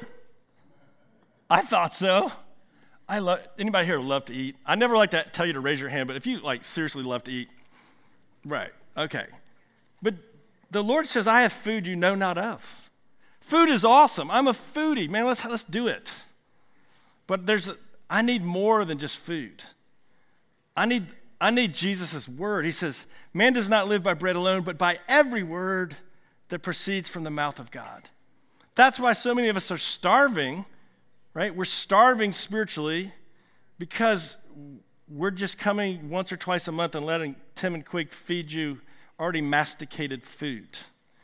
I 1.50 1.62
thought 1.62 1.94
so. 1.94 2.32
I 3.08 3.20
love 3.20 3.42
anybody 3.60 3.86
here 3.86 4.00
love 4.00 4.26
to 4.26 4.34
eat? 4.34 4.56
I 4.66 4.76
never 4.76 4.96
like 4.96 5.12
to 5.12 5.24
tell 5.24 5.46
you 5.46 5.54
to 5.54 5.60
raise 5.60 5.82
your 5.82 5.90
hand, 5.90 6.08
but 6.08 6.16
if 6.16 6.26
you 6.26 6.40
like 6.40 6.64
seriously 6.64 7.04
love 7.04 7.24
to 7.26 7.32
eat, 7.32 7.50
right? 8.46 8.72
Okay. 8.96 9.26
But 10.02 10.16
the 10.72 10.82
Lord 10.82 11.06
says, 11.06 11.28
I 11.28 11.42
have 11.42 11.52
food 11.52 11.86
you 11.86 11.98
know 11.98 12.16
not 12.16 12.38
of. 12.38 12.90
Food 13.42 13.68
is 13.70 13.84
awesome. 13.84 14.32
I'm 14.32 14.48
a 14.48 14.54
foodie. 14.54 15.10
Man, 15.10 15.26
let's 15.26 15.44
let's 15.46 15.66
do 15.66 15.88
it. 15.88 16.14
But 17.28 17.46
there's 17.46 17.68
a, 17.68 17.76
I 18.10 18.22
need 18.22 18.42
more 18.42 18.86
than 18.86 18.98
just 18.98 19.18
food. 19.18 19.64
I 20.76 20.86
need 20.86 21.08
I 21.40 21.50
need 21.52 21.74
Jesus' 21.74 22.28
word. 22.28 22.66
He 22.66 22.72
says, 22.72 23.06
Man 23.34 23.54
does 23.54 23.70
not 23.70 23.88
live 23.88 24.02
by 24.04 24.14
bread 24.14 24.36
alone, 24.36 24.62
but 24.62 24.78
by 24.78 25.00
every 25.08 25.44
word 25.44 25.96
that 26.50 26.60
proceeds 26.60 27.10
from 27.10 27.24
the 27.24 27.30
mouth 27.30 27.60
of 27.60 27.70
God. 27.72 28.10
That's 28.76 29.00
why 29.00 29.14
so 29.14 29.36
many 29.36 29.50
of 29.50 29.58
us 29.58 29.72
are 29.72 29.78
starving 29.78 30.66
right? 31.34 31.56
We're 31.56 31.66
starving 31.66 32.32
spiritually 32.32 33.12
because 33.80 34.38
we're 35.10 35.32
just 35.32 35.58
coming 35.58 36.10
once 36.10 36.32
or 36.32 36.38
twice 36.38 36.68
a 36.68 36.72
month 36.72 36.96
and 36.96 37.06
letting 37.06 37.36
Tim 37.56 37.74
and 37.74 37.86
Quig 37.86 38.12
feed 38.12 38.52
you 38.52 38.82
already 39.20 39.42
masticated 39.42 40.24
food. 40.24 40.80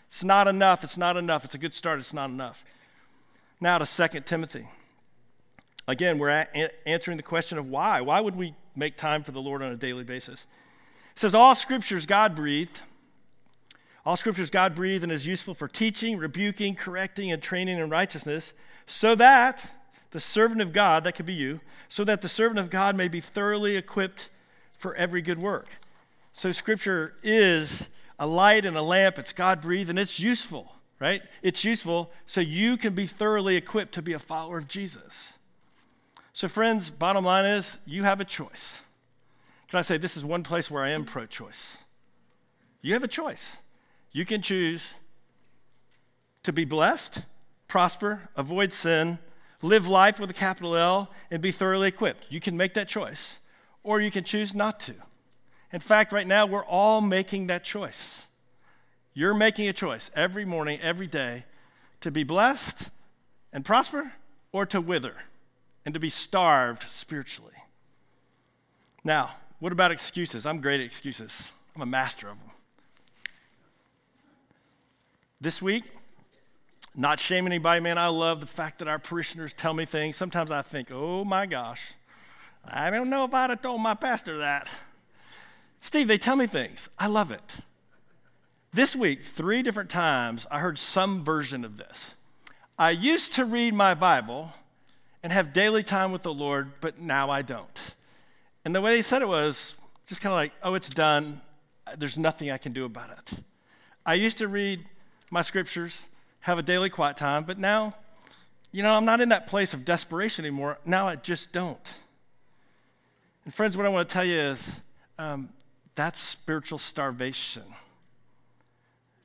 It's 0.07 0.23
not 0.23 0.47
enough. 0.47 0.83
It's 0.83 0.97
not 0.97 1.17
enough. 1.17 1.45
It's 1.45 1.55
a 1.55 1.59
good 1.59 1.73
start. 1.73 1.99
It's 1.99 2.13
not 2.13 2.29
enough. 2.29 2.65
Now 3.61 3.77
to 3.77 4.09
2 4.09 4.21
Timothy. 4.21 4.67
Again, 5.87 6.17
we're 6.17 6.29
a- 6.29 6.87
answering 6.87 7.17
the 7.17 7.23
question 7.23 7.57
of 7.57 7.67
why. 7.67 8.01
Why 8.01 8.19
would 8.19 8.35
we 8.35 8.55
make 8.75 8.97
time 8.97 9.23
for 9.23 9.31
the 9.31 9.41
Lord 9.41 9.61
on 9.61 9.71
a 9.71 9.75
daily 9.75 10.03
basis? 10.03 10.45
It 11.13 11.19
says, 11.19 11.35
All 11.35 11.55
scriptures 11.55 12.05
God 12.05 12.35
breathed. 12.35 12.81
All 14.05 14.15
scriptures 14.15 14.49
God 14.49 14.75
breathed 14.75 15.03
and 15.03 15.11
is 15.11 15.27
useful 15.27 15.53
for 15.53 15.67
teaching, 15.67 16.17
rebuking, 16.17 16.75
correcting, 16.75 17.31
and 17.31 17.41
training 17.41 17.77
in 17.77 17.89
righteousness, 17.89 18.53
so 18.85 19.13
that 19.15 19.69
the 20.11 20.19
servant 20.19 20.61
of 20.61 20.73
God, 20.73 21.03
that 21.03 21.13
could 21.13 21.25
be 21.25 21.33
you, 21.33 21.59
so 21.87 22.03
that 22.03 22.21
the 22.21 22.29
servant 22.29 22.59
of 22.59 22.69
God 22.69 22.95
may 22.95 23.07
be 23.07 23.19
thoroughly 23.19 23.75
equipped 23.75 24.29
for 24.77 24.95
every 24.95 25.21
good 25.21 25.37
work. 25.37 25.67
So, 26.31 26.51
Scripture 26.51 27.15
is 27.21 27.89
a 28.17 28.27
light 28.27 28.65
and 28.65 28.77
a 28.77 28.81
lamp. 28.81 29.17
It's 29.19 29.33
God 29.33 29.61
breathed 29.61 29.89
and 29.89 29.99
it's 29.99 30.19
useful, 30.19 30.73
right? 30.99 31.21
It's 31.41 31.63
useful 31.63 32.11
so 32.25 32.41
you 32.41 32.77
can 32.77 32.93
be 32.93 33.05
thoroughly 33.07 33.55
equipped 33.55 33.93
to 33.95 34.01
be 34.01 34.13
a 34.13 34.19
follower 34.19 34.57
of 34.57 34.67
Jesus. 34.67 35.38
So, 36.39 36.47
friends, 36.47 36.89
bottom 36.89 37.25
line 37.25 37.43
is 37.43 37.77
you 37.85 38.05
have 38.05 38.21
a 38.21 38.23
choice. 38.23 38.79
Can 39.67 39.77
I 39.77 39.81
say 39.81 39.97
this 39.97 40.15
is 40.15 40.23
one 40.23 40.41
place 40.41 40.71
where 40.71 40.81
I 40.81 40.91
am 40.91 41.03
pro 41.03 41.25
choice? 41.25 41.79
You 42.81 42.93
have 42.93 43.03
a 43.03 43.09
choice. 43.09 43.57
You 44.13 44.23
can 44.23 44.41
choose 44.41 45.01
to 46.43 46.53
be 46.53 46.63
blessed, 46.63 47.23
prosper, 47.67 48.29
avoid 48.37 48.71
sin, 48.71 49.19
live 49.61 49.85
life 49.85 50.17
with 50.17 50.29
a 50.29 50.33
capital 50.33 50.77
L, 50.77 51.11
and 51.29 51.41
be 51.41 51.51
thoroughly 51.51 51.89
equipped. 51.89 52.27
You 52.29 52.39
can 52.39 52.55
make 52.55 52.73
that 52.75 52.87
choice, 52.87 53.41
or 53.83 53.99
you 53.99 54.09
can 54.09 54.23
choose 54.23 54.55
not 54.55 54.79
to. 54.79 54.93
In 55.73 55.81
fact, 55.81 56.13
right 56.13 56.25
now, 56.25 56.45
we're 56.45 56.63
all 56.63 57.01
making 57.01 57.47
that 57.47 57.65
choice. 57.65 58.27
You're 59.13 59.33
making 59.33 59.67
a 59.67 59.73
choice 59.73 60.09
every 60.15 60.45
morning, 60.45 60.79
every 60.81 61.07
day, 61.07 61.43
to 61.99 62.09
be 62.09 62.23
blessed 62.23 62.91
and 63.51 63.65
prosper, 63.65 64.13
or 64.53 64.65
to 64.67 64.79
wither 64.79 65.15
and 65.85 65.93
to 65.93 65.99
be 65.99 66.09
starved 66.09 66.83
spiritually. 66.89 67.53
Now, 69.03 69.31
what 69.59 69.71
about 69.71 69.91
excuses? 69.91 70.45
I'm 70.45 70.61
great 70.61 70.79
at 70.79 70.85
excuses, 70.85 71.43
I'm 71.75 71.81
a 71.81 71.85
master 71.85 72.29
of 72.29 72.37
them. 72.39 72.51
This 75.41 75.61
week, 75.61 75.85
not 76.95 77.19
shaming 77.19 77.53
anybody, 77.53 77.79
man. 77.79 77.97
I 77.97 78.07
love 78.07 78.41
the 78.41 78.47
fact 78.47 78.79
that 78.79 78.87
our 78.87 78.99
parishioners 78.99 79.53
tell 79.53 79.73
me 79.73 79.85
things. 79.85 80.17
Sometimes 80.17 80.51
I 80.51 80.61
think, 80.61 80.89
oh 80.91 81.23
my 81.23 81.45
gosh, 81.45 81.93
I 82.65 82.89
don't 82.89 83.09
know 83.09 83.23
if 83.23 83.33
I'd 83.33 83.49
have 83.49 83.61
told 83.61 83.79
my 83.79 83.93
pastor 83.93 84.39
that. 84.39 84.67
Steve, 85.79 86.07
they 86.07 86.17
tell 86.17 86.35
me 86.35 86.45
things. 86.45 86.89
I 86.97 87.07
love 87.07 87.31
it. 87.31 87.41
This 88.73 88.95
week, 88.95 89.23
three 89.23 89.63
different 89.63 89.89
times, 89.89 90.45
I 90.51 90.59
heard 90.59 90.77
some 90.77 91.23
version 91.23 91.63
of 91.63 91.77
this. 91.77 92.13
I 92.77 92.91
used 92.91 93.33
to 93.33 93.45
read 93.45 93.73
my 93.73 93.93
Bible 93.93 94.53
and 95.23 95.33
have 95.33 95.53
daily 95.53 95.83
time 95.83 96.11
with 96.11 96.21
the 96.21 96.33
Lord, 96.33 96.71
but 96.81 96.99
now 96.99 97.29
I 97.29 97.41
don't. 97.41 97.95
And 98.63 98.73
the 98.73 98.81
way 98.81 98.95
he 98.95 99.01
said 99.01 99.21
it 99.21 99.27
was 99.27 99.75
just 100.05 100.21
kind 100.21 100.31
of 100.31 100.37
like, 100.37 100.51
oh, 100.63 100.73
it's 100.75 100.89
done. 100.89 101.41
There's 101.97 102.17
nothing 102.17 102.51
I 102.51 102.57
can 102.57 102.73
do 102.73 102.85
about 102.85 103.09
it. 103.11 103.39
I 104.05 104.15
used 104.15 104.37
to 104.39 104.47
read 104.47 104.85
my 105.31 105.41
scriptures 105.41 106.05
have 106.41 106.57
a 106.57 106.63
daily 106.63 106.89
quiet 106.89 107.17
time, 107.17 107.43
but 107.43 107.57
now, 107.57 107.93
you 108.71 108.81
know, 108.81 108.93
I'm 108.93 109.05
not 109.05 109.21
in 109.21 109.29
that 109.29 109.47
place 109.47 109.73
of 109.73 109.83
desperation 109.85 110.45
anymore. 110.45 110.79
Now 110.85 111.07
I 111.07 111.15
just 111.15 111.51
don't. 111.51 111.93
And, 113.45 113.53
friends, 113.53 113.75
what 113.75 113.85
I 113.85 113.89
want 113.89 114.07
to 114.07 114.13
tell 114.13 114.25
you 114.25 114.39
is 114.39 114.81
um, 115.17 115.49
that's 115.95 116.19
spiritual 116.19 116.79
starvation. 116.79 117.63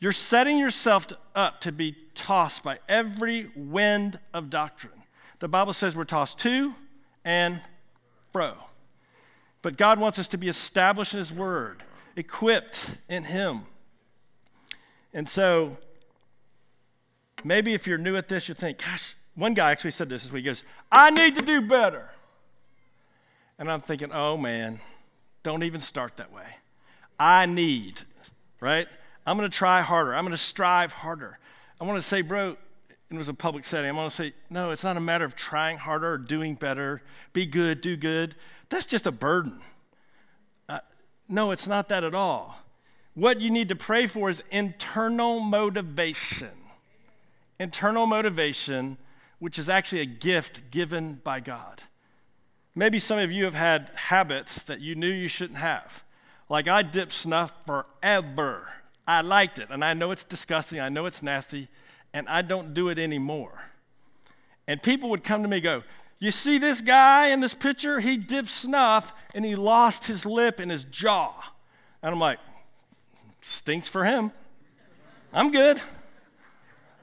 You're 0.01 0.13
setting 0.13 0.59
yourself 0.59 1.07
up 1.35 1.61
to 1.63 1.73
be 1.73 1.97
tossed 2.15 2.63
by 2.63 2.79
every 2.89 3.51
wind 3.55 4.19
of 4.33 4.51
doctrine. 4.51 5.04
The 5.45 5.49
Bible 5.49 5.75
says 5.75 5.95
we're 5.95 6.05
tossed 6.05 6.39
to 6.39 6.75
and 7.23 7.61
fro. 8.33 8.55
But 9.61 9.77
God 9.77 10.01
wants 10.01 10.19
us 10.19 10.27
to 10.29 10.39
be 10.39 10.49
established 10.49 11.13
in 11.13 11.19
His 11.19 11.31
Word, 11.31 11.83
equipped 12.17 12.97
in 13.09 13.25
Him. 13.25 13.67
And 15.13 15.29
so 15.29 15.77
Maybe 17.45 17.75
if 17.75 17.87
you're 17.87 17.99
new 17.99 18.17
at 18.17 18.29
this, 18.29 18.49
you 18.49 18.55
think, 18.55 18.79
gosh, 18.79 19.15
one 19.35 19.53
guy 19.53 19.71
actually 19.71 19.91
said 19.91 20.09
this 20.09 20.23
this 20.23 20.33
week. 20.33 20.45
He 20.45 20.47
goes, 20.47 20.65
I 20.91 21.11
need 21.11 21.35
to 21.35 21.43
do 21.43 21.61
better. 21.61 22.09
And 23.59 23.71
I'm 23.71 23.83
thinking, 23.83 24.11
oh 24.13 24.39
man, 24.39 24.81
don't 25.43 25.63
even 25.63 25.81
start 25.81 26.17
that 26.17 26.33
way. 26.33 26.47
I 27.21 27.45
need, 27.45 28.01
right? 28.61 28.89
I'm 29.27 29.37
going 29.37 29.49
to 29.49 29.57
try 29.57 29.83
harder. 29.83 30.15
I'm 30.15 30.25
going 30.25 30.33
to 30.33 30.39
strive 30.39 30.93
harder. 30.93 31.39
I 31.81 31.85
want 31.85 31.99
to 31.99 32.03
say, 32.03 32.23
bro, 32.23 32.57
it 33.15 33.19
was 33.19 33.29
a 33.29 33.35
public 33.35 33.65
setting. 33.65 33.89
I'm 33.89 33.97
going 33.97 34.09
to 34.09 34.15
say, 34.15 34.33
no, 34.51 34.71
it's 34.71 34.85
not 34.85 34.97
a 34.97 35.01
matter 35.01 35.25
of 35.25 35.35
trying 35.37 35.79
harder 35.79 36.13
or 36.13 36.19
doing 36.19 36.55
better, 36.55 37.03
be 37.33 37.47
good, 37.47 37.81
do 37.81 37.97
good. 37.97 38.35
That's 38.69 38.87
just 38.87 39.07
a 39.07 39.13
burden. 39.13 39.61
Uh, 40.69 40.81
no, 41.29 41.51
it's 41.51 41.67
not 41.67 41.89
that 41.89 42.05
at 42.05 42.15
all. 42.15 42.59
What 43.15 43.41
you 43.41 43.51
need 43.51 43.69
to 43.69 43.77
pray 43.77 44.07
for 44.07 44.29
is 44.29 44.43
internal 44.51 45.41
motivation 45.41 46.51
internal 47.59 48.07
motivation, 48.07 48.99
which 49.39 49.59
is 49.59 49.69
actually 49.69 50.01
a 50.01 50.07
gift 50.07 50.71
given 50.71 51.21
by 51.25 51.41
God. 51.41 51.83
Maybe 52.75 52.99
some 52.99 53.19
of 53.19 53.31
you 53.31 53.45
have 53.45 53.55
had 53.55 53.91
habits 53.95 54.65
that 54.65 54.81
you 54.81 54.95
knew 54.95 55.11
you 55.11 55.29
shouldn't 55.29 55.59
have. 55.59 56.05
Like 56.49 56.69
I 56.69 56.83
dipped 56.83 57.13
snuff 57.13 57.53
forever. 57.67 58.69
I 59.07 59.21
liked 59.21 59.59
it, 59.59 59.69
and 59.71 59.85
I 59.85 59.95
know 59.95 60.11
it's 60.11 60.25
disgusting, 60.25 60.81
I 60.81 60.89
know 60.89 61.07
it's 61.07 61.23
nasty, 61.23 61.69
and 62.15 62.29
I 62.29 62.41
don't 62.43 62.73
do 62.73 62.89
it 62.89 62.99
anymore. 62.99 63.65
And 64.67 64.83
people 64.83 65.11
would 65.11 65.25
come 65.25 65.43
to 65.43 65.49
me 65.49 65.61
go, 65.61 65.83
You 66.21 66.31
see 66.31 66.57
this 66.57 66.81
guy 66.81 67.29
in 67.29 67.41
this 67.41 67.53
picture? 67.53 68.01
He 68.01 68.17
dipped 68.17 68.51
snuff 68.51 69.13
and 69.35 69.45
he 69.45 69.57
lost 69.57 70.07
his 70.07 70.25
lip 70.25 70.61
and 70.61 70.71
his 70.71 70.85
jaw. 70.85 71.35
And 72.03 72.15
I'm 72.15 72.21
like, 72.21 72.39
Stinks 73.43 73.89
for 73.89 74.05
him. 74.05 74.31
I'm 75.33 75.51
good. 75.51 75.83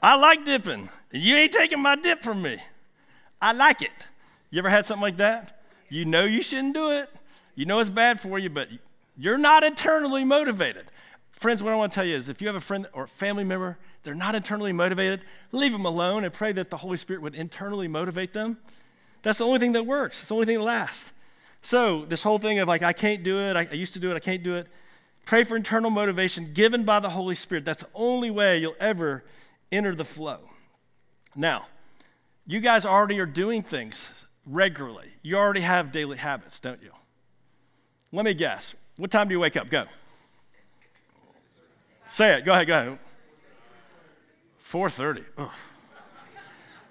I 0.01 0.15
like 0.15 0.45
dipping. 0.45 0.89
You 1.11 1.35
ain't 1.35 1.51
taking 1.51 1.81
my 1.81 1.95
dip 1.95 2.23
from 2.23 2.41
me. 2.41 2.57
I 3.39 3.51
like 3.51 3.81
it. 3.81 3.91
You 4.49 4.59
ever 4.59 4.69
had 4.69 4.85
something 4.85 5.03
like 5.03 5.17
that? 5.17 5.61
You 5.89 6.05
know 6.05 6.23
you 6.23 6.41
shouldn't 6.41 6.73
do 6.73 6.89
it. 6.91 7.09
You 7.53 7.65
know 7.65 7.79
it's 7.79 7.89
bad 7.89 8.19
for 8.19 8.39
you, 8.39 8.49
but 8.49 8.69
you're 9.17 9.37
not 9.37 9.63
internally 9.63 10.23
motivated. 10.23 10.85
Friends, 11.41 11.63
what 11.63 11.73
I 11.73 11.75
want 11.75 11.91
to 11.91 11.95
tell 11.95 12.05
you 12.05 12.15
is 12.15 12.29
if 12.29 12.39
you 12.39 12.45
have 12.45 12.55
a 12.55 12.59
friend 12.59 12.85
or 12.93 13.07
family 13.07 13.43
member, 13.43 13.79
they're 14.03 14.13
not 14.13 14.35
internally 14.35 14.71
motivated, 14.71 15.21
leave 15.51 15.71
them 15.71 15.85
alone 15.85 16.23
and 16.23 16.31
pray 16.31 16.51
that 16.51 16.69
the 16.69 16.77
Holy 16.77 16.97
Spirit 16.97 17.23
would 17.23 17.33
internally 17.33 17.87
motivate 17.87 18.33
them. 18.33 18.59
That's 19.23 19.39
the 19.39 19.45
only 19.45 19.57
thing 19.57 19.71
that 19.71 19.87
works, 19.87 20.19
it's 20.19 20.27
the 20.27 20.35
only 20.35 20.45
thing 20.45 20.59
that 20.59 20.63
lasts. 20.63 21.13
So, 21.63 22.05
this 22.05 22.21
whole 22.21 22.37
thing 22.37 22.59
of 22.59 22.67
like, 22.67 22.83
I 22.83 22.93
can't 22.93 23.23
do 23.23 23.39
it, 23.39 23.57
I, 23.57 23.67
I 23.71 23.73
used 23.73 23.93
to 23.93 23.99
do 23.99 24.11
it, 24.11 24.15
I 24.15 24.19
can't 24.19 24.43
do 24.43 24.55
it, 24.55 24.67
pray 25.25 25.43
for 25.43 25.55
internal 25.55 25.89
motivation 25.89 26.53
given 26.53 26.83
by 26.83 26.99
the 26.99 27.09
Holy 27.09 27.33
Spirit. 27.33 27.65
That's 27.65 27.81
the 27.81 27.89
only 27.95 28.29
way 28.29 28.59
you'll 28.59 28.75
ever 28.79 29.23
enter 29.71 29.95
the 29.95 30.05
flow. 30.05 30.41
Now, 31.35 31.65
you 32.45 32.59
guys 32.59 32.85
already 32.85 33.19
are 33.19 33.25
doing 33.25 33.63
things 33.63 34.27
regularly. 34.45 35.07
You 35.23 35.37
already 35.37 35.61
have 35.61 35.91
daily 35.91 36.17
habits, 36.17 36.59
don't 36.59 36.83
you? 36.83 36.91
Let 38.11 38.25
me 38.25 38.35
guess. 38.35 38.75
what 38.97 39.09
time 39.09 39.27
do 39.27 39.33
you 39.33 39.39
wake 39.39 39.57
up? 39.57 39.71
Go. 39.71 39.85
Say 42.11 42.33
it. 42.33 42.43
Go 42.43 42.51
ahead. 42.51 42.67
Go 42.67 42.77
ahead. 42.77 42.99
4:30. 44.61 45.23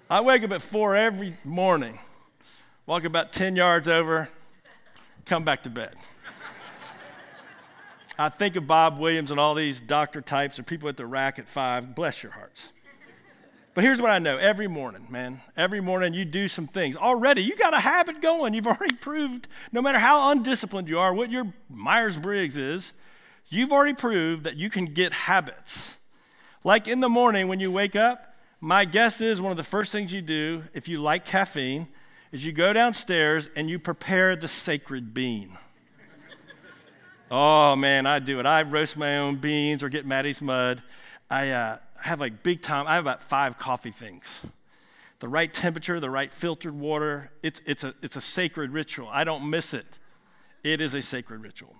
I 0.08 0.22
wake 0.22 0.42
up 0.42 0.50
at 0.52 0.62
4 0.62 0.96
every 0.96 1.36
morning. 1.44 1.98
Walk 2.86 3.04
about 3.04 3.30
10 3.30 3.54
yards 3.54 3.86
over, 3.86 4.30
come 5.26 5.44
back 5.44 5.62
to 5.64 5.70
bed. 5.70 5.94
I 8.18 8.30
think 8.30 8.56
of 8.56 8.66
Bob 8.66 8.98
Williams 8.98 9.30
and 9.30 9.38
all 9.38 9.54
these 9.54 9.78
doctor 9.78 10.22
types 10.22 10.58
or 10.58 10.62
people 10.62 10.88
at 10.88 10.96
the 10.96 11.04
rack 11.04 11.38
at 11.38 11.50
5. 11.50 11.94
Bless 11.94 12.22
your 12.22 12.32
hearts. 12.32 12.72
But 13.74 13.84
here's 13.84 14.00
what 14.00 14.10
I 14.10 14.20
know 14.20 14.38
every 14.38 14.68
morning, 14.68 15.06
man, 15.10 15.42
every 15.54 15.82
morning 15.82 16.14
you 16.14 16.24
do 16.24 16.48
some 16.48 16.66
things. 16.66 16.96
Already, 16.96 17.42
you 17.42 17.56
got 17.56 17.74
a 17.74 17.80
habit 17.80 18.22
going. 18.22 18.54
You've 18.54 18.66
already 18.66 18.96
proved, 18.96 19.48
no 19.70 19.82
matter 19.82 19.98
how 19.98 20.30
undisciplined 20.30 20.88
you 20.88 20.98
are, 20.98 21.12
what 21.12 21.30
your 21.30 21.52
Myers 21.68 22.16
Briggs 22.16 22.56
is, 22.56 22.94
you've 23.50 23.72
already 23.72 23.94
proved 23.94 24.44
that 24.44 24.56
you 24.56 24.70
can 24.70 24.86
get 24.86 25.12
habits. 25.12 25.98
Like 26.64 26.88
in 26.88 27.00
the 27.00 27.08
morning 27.08 27.48
when 27.48 27.60
you 27.60 27.70
wake 27.70 27.94
up, 27.94 28.34
my 28.60 28.84
guess 28.84 29.20
is 29.20 29.40
one 29.40 29.50
of 29.50 29.56
the 29.56 29.62
first 29.62 29.92
things 29.92 30.12
you 30.12 30.22
do, 30.22 30.64
if 30.74 30.88
you 30.88 31.00
like 31.00 31.24
caffeine, 31.24 31.88
is 32.32 32.44
you 32.44 32.52
go 32.52 32.72
downstairs 32.72 33.48
and 33.56 33.68
you 33.68 33.78
prepare 33.78 34.36
the 34.36 34.48
sacred 34.48 35.12
bean. 35.12 35.58
oh 37.30 37.76
man, 37.76 38.06
I 38.06 38.18
do 38.18 38.38
it. 38.40 38.46
I 38.46 38.62
roast 38.62 38.96
my 38.96 39.18
own 39.18 39.36
beans 39.36 39.82
or 39.82 39.88
get 39.88 40.06
Maddie's 40.06 40.40
mud. 40.40 40.82
I, 41.30 41.50
uh, 41.50 41.78
have 42.00 42.20
like 42.20 42.42
big 42.42 42.62
time, 42.62 42.86
I 42.86 42.94
have 42.94 43.04
about 43.04 43.22
five 43.22 43.58
coffee 43.58 43.90
things. 43.90 44.40
The 45.20 45.28
right 45.28 45.52
temperature, 45.52 46.00
the 46.00 46.10
right 46.10 46.30
filtered 46.30 46.74
water. 46.74 47.30
It's, 47.42 47.60
it's, 47.66 47.84
a, 47.84 47.94
it's 48.02 48.16
a 48.16 48.20
sacred 48.20 48.72
ritual. 48.72 49.08
I 49.10 49.24
don't 49.24 49.50
miss 49.50 49.74
it. 49.74 49.98
It 50.64 50.80
is 50.80 50.94
a 50.94 51.02
sacred 51.02 51.42
ritual. 51.42 51.74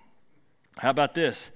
How 0.77 0.91
about 0.91 1.15
this? 1.15 1.51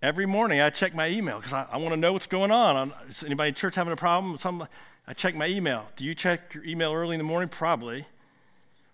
Every 0.00 0.26
morning 0.26 0.60
I 0.60 0.70
check 0.70 0.94
my 0.94 1.08
email 1.08 1.38
because 1.38 1.52
I, 1.52 1.66
I 1.72 1.76
want 1.78 1.90
to 1.90 1.96
know 1.96 2.12
what's 2.12 2.28
going 2.28 2.52
on. 2.52 2.92
Is 3.08 3.24
anybody 3.24 3.48
in 3.48 3.54
church 3.54 3.74
having 3.74 3.92
a 3.92 3.96
problem? 3.96 4.36
Some, 4.36 4.68
I 5.08 5.12
check 5.12 5.34
my 5.34 5.48
email. 5.48 5.86
Do 5.96 6.04
you 6.04 6.14
check 6.14 6.54
your 6.54 6.64
email 6.64 6.92
early 6.92 7.14
in 7.14 7.18
the 7.18 7.24
morning? 7.24 7.48
Probably. 7.48 8.06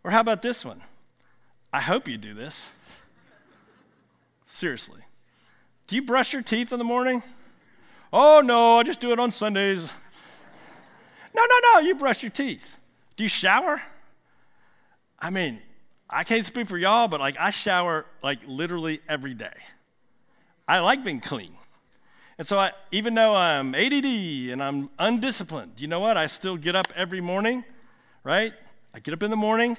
Or 0.02 0.10
how 0.10 0.20
about 0.20 0.40
this 0.40 0.64
one? 0.64 0.80
I 1.72 1.80
hope 1.80 2.08
you 2.08 2.16
do 2.16 2.32
this. 2.32 2.66
Seriously. 4.46 5.00
Do 5.88 5.96
you 5.96 6.02
brush 6.02 6.32
your 6.32 6.42
teeth 6.42 6.72
in 6.72 6.78
the 6.78 6.84
morning? 6.84 7.22
Oh, 8.10 8.40
no, 8.42 8.78
I 8.78 8.82
just 8.82 9.00
do 9.00 9.12
it 9.12 9.18
on 9.18 9.30
Sundays. 9.30 9.82
No, 11.34 11.42
no, 11.42 11.54
no, 11.72 11.78
you 11.80 11.96
brush 11.96 12.22
your 12.22 12.30
teeth. 12.30 12.76
Do 13.16 13.24
you 13.24 13.28
shower? 13.28 13.82
I 15.18 15.28
mean, 15.28 15.60
I 16.08 16.24
can't 16.24 16.44
speak 16.44 16.68
for 16.68 16.78
y'all, 16.78 17.08
but 17.08 17.20
like 17.20 17.36
I 17.38 17.50
shower 17.50 18.06
like 18.22 18.38
literally 18.46 19.00
every 19.08 19.34
day. 19.34 19.52
I 20.66 20.80
like 20.80 21.04
being 21.04 21.20
clean. 21.20 21.54
And 22.38 22.46
so 22.46 22.58
I, 22.58 22.72
even 22.90 23.14
though 23.14 23.34
I'm 23.34 23.74
ADD 23.74 24.04
and 24.04 24.62
I'm 24.62 24.90
undisciplined, 24.98 25.80
you 25.80 25.86
know 25.86 26.00
what? 26.00 26.16
I 26.16 26.26
still 26.26 26.56
get 26.56 26.74
up 26.74 26.86
every 26.96 27.20
morning, 27.20 27.64
right? 28.24 28.52
I 28.92 29.00
get 29.00 29.14
up 29.14 29.22
in 29.22 29.30
the 29.30 29.36
morning, 29.36 29.76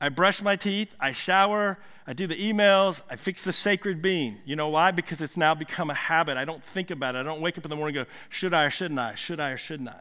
I 0.00 0.08
brush 0.08 0.40
my 0.40 0.56
teeth, 0.56 0.94
I 1.00 1.12
shower, 1.12 1.78
I 2.06 2.14
do 2.14 2.26
the 2.26 2.36
emails, 2.36 3.02
I 3.10 3.16
fix 3.16 3.44
the 3.44 3.52
sacred 3.52 4.00
bean. 4.00 4.40
You 4.46 4.56
know 4.56 4.68
why? 4.68 4.90
Because 4.90 5.20
it's 5.20 5.36
now 5.36 5.54
become 5.54 5.90
a 5.90 5.94
habit. 5.94 6.38
I 6.38 6.44
don't 6.46 6.64
think 6.64 6.90
about 6.90 7.14
it. 7.14 7.18
I 7.18 7.22
don't 7.22 7.42
wake 7.42 7.58
up 7.58 7.64
in 7.64 7.68
the 7.68 7.76
morning 7.76 7.96
and 7.96 8.06
go, 8.06 8.12
should 8.30 8.54
I 8.54 8.64
or 8.64 8.70
shouldn't 8.70 9.00
I? 9.00 9.14
Should 9.14 9.40
I 9.40 9.50
or 9.50 9.56
shouldn't 9.58 9.90
I? 9.90 10.00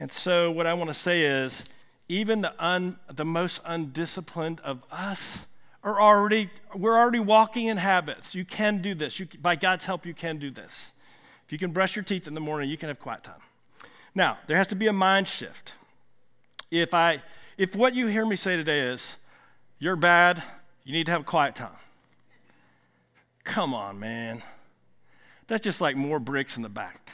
And 0.00 0.10
so 0.10 0.50
what 0.50 0.66
I 0.66 0.74
want 0.74 0.88
to 0.88 0.94
say 0.94 1.22
is, 1.22 1.64
even 2.08 2.40
the, 2.42 2.54
un, 2.64 2.98
the 3.10 3.24
most 3.24 3.60
undisciplined 3.64 4.60
of 4.60 4.82
us 4.90 5.46
are 5.84 6.00
already, 6.00 6.50
we're 6.74 6.96
already 6.96 7.18
walking 7.18 7.66
in 7.66 7.76
habits. 7.76 8.34
You 8.34 8.44
can 8.44 8.78
do 8.78 8.94
this. 8.94 9.18
You, 9.18 9.26
by 9.40 9.56
God's 9.56 9.84
help, 9.84 10.06
you 10.06 10.14
can 10.14 10.38
do 10.38 10.50
this. 10.50 10.92
If 11.44 11.52
you 11.52 11.58
can 11.58 11.72
brush 11.72 11.96
your 11.96 12.04
teeth 12.04 12.26
in 12.26 12.34
the 12.34 12.40
morning, 12.40 12.70
you 12.70 12.76
can 12.76 12.88
have 12.88 13.00
quiet 13.00 13.24
time. 13.24 13.40
Now, 14.14 14.38
there 14.46 14.56
has 14.56 14.68
to 14.68 14.76
be 14.76 14.86
a 14.86 14.92
mind 14.92 15.26
shift. 15.26 15.72
If 16.70 16.94
I, 16.94 17.22
if 17.58 17.74
what 17.74 17.94
you 17.94 18.06
hear 18.06 18.24
me 18.24 18.36
say 18.36 18.56
today 18.56 18.80
is, 18.80 19.16
you're 19.78 19.96
bad, 19.96 20.42
you 20.84 20.92
need 20.92 21.06
to 21.06 21.12
have 21.12 21.22
a 21.22 21.24
quiet 21.24 21.56
time. 21.56 21.76
Come 23.44 23.74
on, 23.74 23.98
man. 23.98 24.42
That's 25.48 25.62
just 25.62 25.80
like 25.80 25.96
more 25.96 26.20
bricks 26.20 26.56
in 26.56 26.62
the 26.62 26.68
back, 26.68 27.10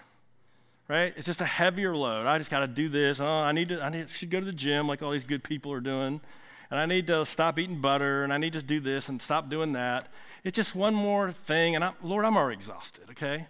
right? 0.86 1.14
It's 1.16 1.26
just 1.26 1.40
a 1.40 1.46
heavier 1.46 1.96
load. 1.96 2.26
I 2.26 2.38
just 2.38 2.50
got 2.50 2.60
to 2.60 2.66
do 2.66 2.88
this. 2.88 3.20
Oh, 3.20 3.26
I 3.26 3.52
need 3.52 3.70
to. 3.70 3.82
I 3.82 3.88
need, 3.88 4.10
should 4.10 4.30
go 4.30 4.38
to 4.38 4.46
the 4.46 4.52
gym 4.52 4.86
like 4.86 5.02
all 5.02 5.10
these 5.10 5.24
good 5.24 5.42
people 5.42 5.72
are 5.72 5.80
doing, 5.80 6.20
and 6.70 6.78
I 6.78 6.86
need 6.86 7.06
to 7.08 7.24
stop 7.26 7.58
eating 7.58 7.80
butter, 7.80 8.22
and 8.22 8.32
I 8.32 8.38
need 8.38 8.52
to 8.54 8.62
do 8.62 8.80
this 8.80 9.08
and 9.08 9.20
stop 9.20 9.48
doing 9.48 9.72
that. 9.72 10.08
It's 10.44 10.56
just 10.56 10.74
one 10.74 10.94
more 10.94 11.32
thing, 11.32 11.74
and 11.74 11.84
I, 11.84 11.92
Lord, 12.02 12.24
I'm 12.24 12.36
already 12.36 12.56
exhausted. 12.56 13.04
Okay, 13.10 13.46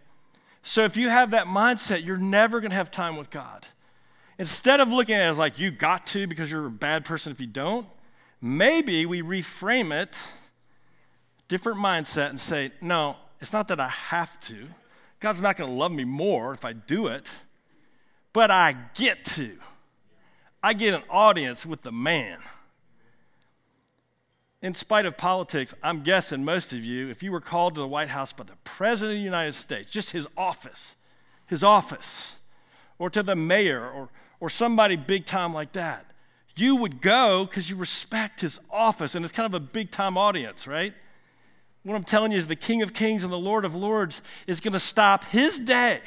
so 0.63 0.85
if 0.85 0.97
you 0.97 1.09
have 1.09 1.31
that 1.31 1.47
mindset, 1.47 2.05
you're 2.05 2.17
never 2.17 2.61
going 2.61 2.71
to 2.71 2.77
have 2.77 2.91
time 2.91 3.17
with 3.17 3.31
God. 3.31 3.67
Instead 4.39 4.81
of 4.81 4.89
looking 4.89 5.17
at 5.17 5.23
it 5.23 5.31
as 5.31 5.39
like 5.39 5.59
you 5.59 5.71
got 5.71 6.07
to 6.09 6.27
because 6.27 6.51
you're 6.51 6.67
a 6.67 6.71
bad 6.71 7.05
person 7.05 7.33
if 7.33 7.41
you 7.41 7.47
don't, 7.47 7.87
maybe 8.41 9.05
we 9.05 9.21
reframe 9.21 9.93
it, 9.93 10.17
different 11.49 11.79
mindset, 11.79 12.31
and 12.31 12.39
say, 12.39 12.71
no, 12.81 13.17
it's 13.41 13.53
not 13.53 13.69
that 13.69 13.81
I 13.81 13.89
have 13.89 14.41
to. 14.43 14.67
God's 15.21 15.41
not 15.41 15.57
going 15.57 15.71
to 15.71 15.77
love 15.77 15.91
me 15.91 16.05
more 16.05 16.53
if 16.53 16.65
I 16.65 16.73
do 16.73 17.09
it, 17.09 17.29
but 18.33 18.51
I 18.51 18.77
get 18.95 19.25
to. 19.25 19.59
I 20.63 20.73
get 20.73 20.95
an 20.95 21.03
audience 21.11 21.67
with 21.67 21.83
the 21.83 21.93
man. 21.93 22.39
In 24.61 24.75
spite 24.75 25.07
of 25.07 25.17
politics, 25.17 25.75
I'm 25.83 26.03
guessing 26.03 26.45
most 26.45 26.73
of 26.73 26.85
you, 26.85 27.09
if 27.09 27.23
you 27.23 27.31
were 27.31 27.41
called 27.41 27.77
to 27.77 27.81
the 27.81 27.87
White 27.87 28.09
House 28.09 28.33
by 28.33 28.45
the 28.45 28.57
President 28.65 29.17
of 29.17 29.21
the 29.21 29.25
United 29.25 29.55
States, 29.55 29.91
just 29.91 30.11
his 30.11 30.27
office, 30.37 30.97
his 31.47 31.63
office, 31.63 32.39
or 32.99 33.09
to 33.11 33.23
the 33.23 33.37
mayor, 33.37 33.89
or 33.89 34.09
or 34.41 34.49
somebody 34.49 34.97
big 34.97 35.27
time 35.27 35.53
like 35.53 35.73
that. 35.73 36.07
You 36.57 36.77
would 36.77 37.01
go 37.01 37.45
because 37.45 37.71
you 37.71 37.77
respect 37.77 38.41
his 38.41 38.59
office, 38.71 39.15
and 39.15 39.25
it's 39.25 39.33
kind 39.33 39.47
of 39.47 39.55
a 39.55 39.65
big 39.65 39.91
time 39.91 40.17
audience, 40.17 40.67
right? 40.67 40.93
What 41.85 41.95
I'm 41.95 42.05
telling 42.05 42.33
you 42.33 42.39
is 42.39 42.49
the 42.49 42.57
King 42.57 42.83
of 42.83 42.93
Kings 42.93 43.23
and 43.23 43.33
the 43.33 43.39
Lord 43.39 43.65
of 43.65 43.75
Lords 43.75 44.21
is 44.47 44.61
going 44.61 44.73
to 44.73 44.81
stop 44.81 45.25
his 45.25 45.59
day 45.59 46.01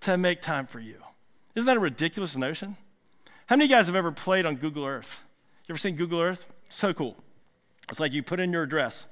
to 0.00 0.16
make 0.16 0.40
time 0.40 0.66
for 0.66 0.80
you. 0.80 0.96
Isn't 1.54 1.66
that 1.66 1.76
a 1.76 1.80
ridiculous 1.80 2.36
notion? 2.36 2.76
How 3.46 3.56
many 3.56 3.66
of 3.66 3.70
you 3.70 3.76
guys 3.76 3.86
have 3.86 3.96
ever 3.96 4.12
played 4.12 4.44
on 4.44 4.56
Google 4.56 4.84
Earth? 4.84 5.20
You 5.68 5.72
ever 5.72 5.78
seen 5.78 5.94
Google 5.94 6.20
Earth? 6.20 6.46
So 6.68 6.92
cool. 6.92 7.16
It's 7.88 8.00
like 8.00 8.12
you 8.12 8.22
put 8.22 8.40
in 8.40 8.52
your 8.52 8.64
address, 8.64 9.08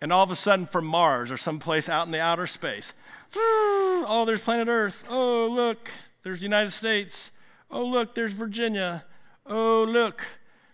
and 0.00 0.12
all 0.12 0.24
of 0.24 0.30
a 0.30 0.36
sudden 0.36 0.66
from 0.66 0.84
Mars 0.84 1.30
or 1.30 1.36
someplace 1.36 1.88
out 1.88 2.06
in 2.06 2.12
the 2.12 2.20
outer 2.20 2.46
space, 2.46 2.92
oh, 3.36 4.24
there's 4.26 4.40
planet 4.40 4.68
Earth. 4.68 5.04
Oh, 5.08 5.46
look, 5.46 5.90
there's 6.22 6.40
the 6.40 6.44
United 6.44 6.70
States. 6.70 7.30
Oh, 7.70 7.84
look, 7.84 8.14
there's 8.14 8.32
Virginia. 8.32 9.04
Oh, 9.46 9.84
look, 9.84 10.22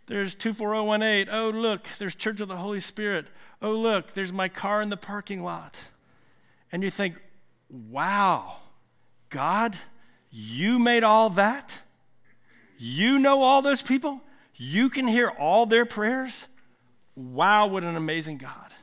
there's 0.06 0.34
24018. 0.34 1.28
Oh, 1.32 1.50
look, 1.50 1.86
there's 1.98 2.14
Church 2.14 2.40
of 2.40 2.48
the 2.48 2.56
Holy 2.56 2.80
Spirit. 2.80 3.26
Oh, 3.60 3.72
look, 3.72 4.14
there's 4.14 4.32
my 4.32 4.48
car 4.48 4.80
in 4.80 4.88
the 4.88 4.96
parking 4.96 5.42
lot. 5.42 5.78
And 6.72 6.82
you 6.82 6.90
think, 6.90 7.16
wow, 7.68 8.56
God, 9.30 9.76
you 10.30 10.78
made 10.78 11.04
all 11.04 11.30
that? 11.30 11.80
You 12.78 13.18
know 13.18 13.42
all 13.42 13.60
those 13.62 13.82
people? 13.82 14.22
You 14.58 14.90
can 14.90 15.06
hear 15.06 15.28
all 15.28 15.64
their 15.66 15.86
prayers? 15.86 16.48
Wow, 17.14 17.68
what 17.68 17.84
an 17.84 17.96
amazing 17.96 18.38
God. 18.38 18.74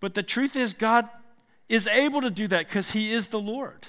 But 0.00 0.14
the 0.14 0.22
truth 0.22 0.56
is, 0.56 0.74
God 0.74 1.08
is 1.68 1.86
able 1.86 2.20
to 2.20 2.30
do 2.30 2.48
that 2.48 2.66
because 2.66 2.90
He 2.90 3.12
is 3.12 3.28
the 3.28 3.38
Lord. 3.38 3.86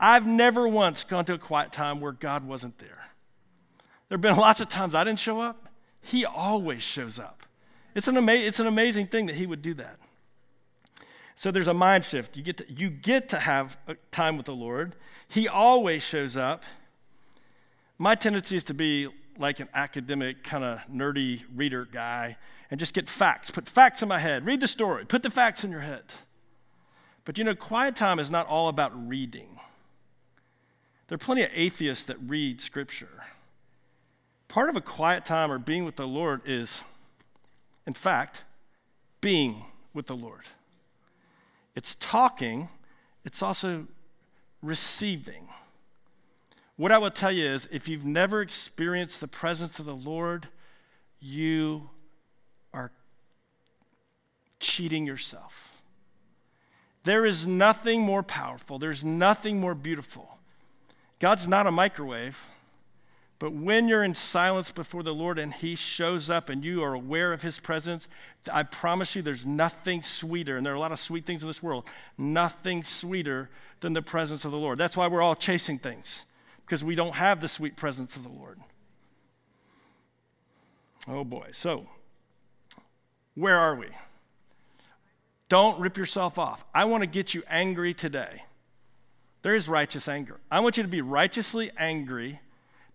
I've 0.00 0.26
never 0.26 0.66
once 0.66 1.04
gone 1.04 1.24
to 1.26 1.34
a 1.34 1.38
quiet 1.38 1.72
time 1.72 2.00
where 2.00 2.12
God 2.12 2.46
wasn't 2.46 2.78
there. 2.78 2.98
There 4.08 4.16
have 4.16 4.22
been 4.22 4.36
lots 4.38 4.60
of 4.60 4.68
times 4.68 4.94
I 4.94 5.04
didn't 5.04 5.18
show 5.18 5.40
up. 5.40 5.68
He 6.00 6.24
always 6.24 6.82
shows 6.82 7.18
up. 7.18 7.42
It's 7.94 8.08
an, 8.08 8.16
ama- 8.16 8.32
it's 8.32 8.60
an 8.60 8.66
amazing 8.66 9.08
thing 9.08 9.26
that 9.26 9.36
He 9.36 9.46
would 9.46 9.60
do 9.60 9.74
that. 9.74 9.98
So 11.34 11.50
there's 11.50 11.68
a 11.68 11.74
mind 11.74 12.04
shift. 12.04 12.36
You 12.36 12.42
get 12.42 12.56
to, 12.56 12.72
you 12.72 12.88
get 12.88 13.28
to 13.28 13.38
have 13.38 13.78
time 14.10 14.36
with 14.36 14.46
the 14.46 14.54
Lord. 14.54 14.96
He 15.28 15.46
always 15.46 16.02
shows 16.02 16.36
up. 16.36 16.64
My 17.98 18.14
tendency 18.14 18.56
is 18.56 18.64
to 18.64 18.74
be 18.74 19.08
like 19.38 19.60
an 19.60 19.68
academic, 19.74 20.42
kind 20.42 20.64
of 20.64 20.80
nerdy 20.92 21.42
reader 21.54 21.84
guy 21.84 22.36
and 22.70 22.78
just 22.78 22.94
get 22.94 23.08
facts, 23.08 23.50
put 23.50 23.68
facts 23.68 24.02
in 24.02 24.08
my 24.08 24.18
head, 24.18 24.44
read 24.44 24.60
the 24.60 24.68
story, 24.68 25.04
put 25.04 25.22
the 25.22 25.30
facts 25.30 25.64
in 25.64 25.70
your 25.70 25.80
head. 25.80 26.04
But 27.24 27.38
you 27.38 27.44
know, 27.44 27.54
quiet 27.54 27.96
time 27.96 28.18
is 28.18 28.30
not 28.30 28.46
all 28.46 28.68
about 28.68 29.08
reading. 29.08 29.58
There 31.06 31.14
are 31.14 31.18
plenty 31.18 31.42
of 31.42 31.50
atheists 31.54 32.04
that 32.04 32.16
read 32.26 32.60
Scripture. 32.60 33.24
Part 34.48 34.68
of 34.68 34.76
a 34.76 34.80
quiet 34.80 35.24
time 35.24 35.50
or 35.50 35.58
being 35.58 35.84
with 35.84 35.96
the 35.96 36.06
Lord 36.06 36.42
is, 36.44 36.82
in 37.86 37.94
fact, 37.94 38.44
being 39.20 39.64
with 39.94 40.06
the 40.06 40.16
Lord. 40.16 40.44
It's 41.74 41.94
talking, 41.94 42.68
it's 43.24 43.42
also 43.42 43.86
receiving. 44.62 45.48
What 46.78 46.92
I 46.92 46.98
will 46.98 47.10
tell 47.10 47.32
you 47.32 47.44
is 47.44 47.68
if 47.72 47.88
you've 47.88 48.04
never 48.04 48.40
experienced 48.40 49.20
the 49.20 49.26
presence 49.26 49.80
of 49.80 49.84
the 49.84 49.96
Lord, 49.96 50.46
you 51.20 51.90
are 52.72 52.92
cheating 54.60 55.04
yourself. 55.04 55.82
There 57.02 57.26
is 57.26 57.48
nothing 57.48 58.02
more 58.02 58.22
powerful, 58.22 58.78
there's 58.78 59.04
nothing 59.04 59.58
more 59.58 59.74
beautiful. 59.74 60.38
God's 61.18 61.48
not 61.48 61.66
a 61.66 61.72
microwave. 61.72 62.46
But 63.40 63.52
when 63.52 63.86
you're 63.86 64.02
in 64.02 64.14
silence 64.14 64.70
before 64.70 65.02
the 65.02 65.14
Lord 65.14 65.38
and 65.38 65.54
He 65.54 65.74
shows 65.76 66.28
up 66.30 66.48
and 66.48 66.64
you 66.64 66.82
are 66.82 66.94
aware 66.94 67.32
of 67.32 67.42
His 67.42 67.58
presence, 67.58 68.08
I 68.52 68.62
promise 68.64 69.14
you 69.14 69.22
there's 69.22 69.46
nothing 69.46 70.02
sweeter, 70.02 70.56
and 70.56 70.66
there 70.66 70.72
are 70.72 70.76
a 70.76 70.80
lot 70.80 70.92
of 70.92 70.98
sweet 70.98 71.24
things 71.24 71.42
in 71.42 71.48
this 71.48 71.62
world, 71.62 71.88
nothing 72.16 72.82
sweeter 72.82 73.48
than 73.80 73.92
the 73.92 74.02
presence 74.02 74.44
of 74.44 74.50
the 74.50 74.58
Lord. 74.58 74.78
That's 74.78 74.96
why 74.96 75.06
we're 75.06 75.22
all 75.22 75.36
chasing 75.36 75.78
things, 75.78 76.24
because 76.68 76.84
we 76.84 76.94
don't 76.94 77.14
have 77.14 77.40
the 77.40 77.48
sweet 77.48 77.76
presence 77.76 78.14
of 78.14 78.22
the 78.22 78.28
Lord. 78.28 78.58
Oh 81.08 81.24
boy. 81.24 81.48
So, 81.52 81.86
where 83.34 83.56
are 83.56 83.74
we? 83.74 83.86
Don't 85.48 85.80
rip 85.80 85.96
yourself 85.96 86.38
off. 86.38 86.66
I 86.74 86.84
want 86.84 87.02
to 87.02 87.06
get 87.06 87.32
you 87.32 87.42
angry 87.48 87.94
today. 87.94 88.42
There 89.40 89.54
is 89.54 89.66
righteous 89.66 90.08
anger. 90.08 90.40
I 90.50 90.60
want 90.60 90.76
you 90.76 90.82
to 90.82 90.88
be 90.90 91.00
righteously 91.00 91.70
angry 91.78 92.40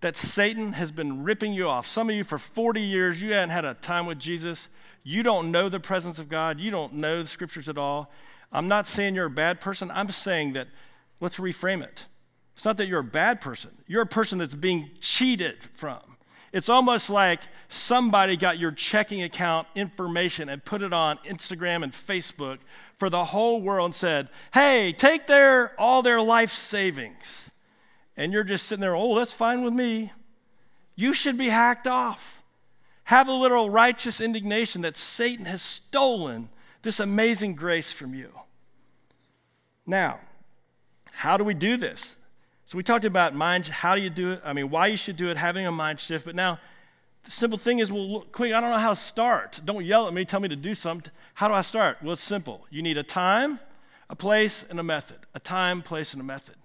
that 0.01 0.15
Satan 0.15 0.73
has 0.73 0.91
been 0.91 1.23
ripping 1.23 1.53
you 1.53 1.67
off. 1.67 1.87
Some 1.87 2.11
of 2.11 2.15
you, 2.15 2.23
for 2.23 2.37
40 2.37 2.79
years, 2.79 3.23
you 3.23 3.33
haven't 3.33 3.49
had 3.49 3.65
a 3.65 3.73
time 3.73 4.05
with 4.05 4.19
Jesus. 4.19 4.69
You 5.03 5.23
don't 5.23 5.49
know 5.49 5.67
the 5.67 5.79
presence 5.79 6.19
of 6.19 6.29
God. 6.29 6.59
You 6.59 6.69
don't 6.69 6.93
know 6.93 7.23
the 7.23 7.27
scriptures 7.27 7.69
at 7.69 7.79
all. 7.79 8.11
I'm 8.51 8.67
not 8.67 8.85
saying 8.85 9.15
you're 9.15 9.25
a 9.25 9.31
bad 9.31 9.61
person. 9.61 9.89
I'm 9.89 10.09
saying 10.09 10.53
that 10.53 10.67
let's 11.19 11.37
reframe 11.39 11.81
it. 11.81 12.05
It's 12.55 12.65
not 12.65 12.77
that 12.77 12.87
you're 12.87 12.99
a 12.99 13.03
bad 13.03 13.41
person, 13.41 13.71
you're 13.87 14.03
a 14.03 14.07
person 14.07 14.39
that's 14.39 14.55
being 14.55 14.91
cheated 14.99 15.63
from. 15.71 15.99
It's 16.51 16.69
almost 16.69 17.09
like 17.09 17.41
somebody 17.67 18.37
got 18.37 18.59
your 18.59 18.71
checking 18.71 19.23
account 19.23 19.67
information 19.73 20.49
and 20.49 20.63
put 20.63 20.83
it 20.83 20.93
on 20.93 21.17
Instagram 21.25 21.83
and 21.83 21.91
Facebook 21.91 22.59
for 22.99 23.09
the 23.09 23.25
whole 23.25 23.59
world 23.59 23.85
and 23.85 23.95
said, 23.95 24.29
hey, 24.53 24.93
take 24.95 25.25
their, 25.25 25.73
all 25.79 26.03
their 26.03 26.21
life 26.21 26.51
savings 26.51 27.49
and 28.15 28.31
you're 28.31 28.43
just 28.43 28.67
sitting 28.67 28.81
there, 28.81 28.95
oh, 28.95 29.15
that's 29.15 29.33
fine 29.33 29.63
with 29.63 29.73
me. 29.73 30.11
You 30.95 31.13
should 31.13 31.37
be 31.37 31.49
hacked 31.49 31.87
off. 31.87 32.43
Have 33.05 33.27
a 33.27 33.33
little 33.33 33.69
righteous 33.69 34.21
indignation 34.21 34.83
that 34.83 34.95
Satan 34.95 35.45
has 35.45 35.61
stolen 35.61 36.49
this 36.83 36.99
amazing 36.99 37.55
grace 37.55 37.91
from 37.91 38.13
you. 38.13 38.31
Now, 39.85 40.19
how 41.11 41.35
do 41.37 41.43
we 41.43 41.53
do 41.53 41.75
this? 41.77 42.15
So 42.65 42.77
we 42.77 42.83
talked 42.83 43.05
about 43.05 43.33
mind, 43.33 43.67
how 43.67 43.95
do 43.95 44.01
you 44.01 44.09
do 44.09 44.31
it? 44.31 44.41
I 44.43 44.53
mean, 44.53 44.69
why 44.69 44.87
you 44.87 44.97
should 44.97 45.17
do 45.17 45.29
it, 45.29 45.37
having 45.37 45.65
a 45.65 45.71
mind 45.71 45.99
shift. 45.99 46.25
But 46.25 46.35
now, 46.35 46.59
the 47.23 47.31
simple 47.31 47.57
thing 47.57 47.79
is, 47.79 47.91
well, 47.91 48.25
Quig, 48.31 48.53
I 48.53 48.61
don't 48.61 48.69
know 48.69 48.77
how 48.77 48.91
to 48.91 48.95
start. 48.95 49.59
Don't 49.63 49.85
yell 49.85 50.07
at 50.07 50.13
me, 50.13 50.25
tell 50.25 50.39
me 50.39 50.49
to 50.49 50.55
do 50.55 50.73
something. 50.73 51.11
How 51.35 51.47
do 51.47 51.53
I 51.53 51.61
start? 51.61 51.97
Well, 52.01 52.13
it's 52.13 52.21
simple. 52.21 52.65
You 52.69 52.81
need 52.81 52.97
a 52.97 53.03
time, 53.03 53.59
a 54.09 54.15
place, 54.15 54.65
and 54.69 54.79
a 54.79 54.83
method. 54.83 55.17
A 55.33 55.39
time, 55.39 55.81
place, 55.81 56.13
and 56.13 56.21
a 56.21 56.25
method. 56.25 56.55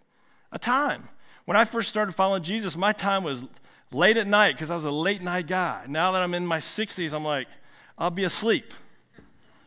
A 0.52 0.58
time. 0.58 1.08
When 1.44 1.56
I 1.56 1.64
first 1.64 1.88
started 1.88 2.12
following 2.12 2.42
Jesus, 2.42 2.76
my 2.76 2.92
time 2.92 3.24
was 3.24 3.44
late 3.92 4.16
at 4.16 4.26
night 4.26 4.54
because 4.54 4.70
I 4.70 4.74
was 4.74 4.84
a 4.84 4.90
late 4.90 5.22
night 5.22 5.46
guy. 5.46 5.84
Now 5.88 6.12
that 6.12 6.22
I'm 6.22 6.34
in 6.34 6.46
my 6.46 6.58
60s, 6.58 7.12
I'm 7.12 7.24
like, 7.24 7.48
I'll 7.96 8.10
be 8.10 8.24
asleep. 8.24 8.72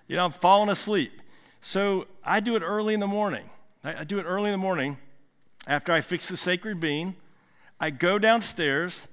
You 0.08 0.16
know, 0.16 0.26
I'm 0.26 0.32
falling 0.32 0.70
asleep. 0.70 1.12
So 1.62 2.08
I 2.24 2.40
do 2.40 2.56
it 2.56 2.62
early 2.62 2.94
in 2.94 3.00
the 3.00 3.08
morning. 3.08 3.50
I 3.84 4.04
do 4.04 4.20
it 4.20 4.24
early 4.24 4.46
in 4.46 4.52
the 4.52 4.58
morning 4.58 4.98
after 5.68 5.92
I 5.92 6.02
fix 6.02 6.28
the 6.28 6.38
sacred 6.38 6.80
bean. 6.80 7.16
I 7.80 7.90
go 7.90 8.20
downstairs 8.20 9.08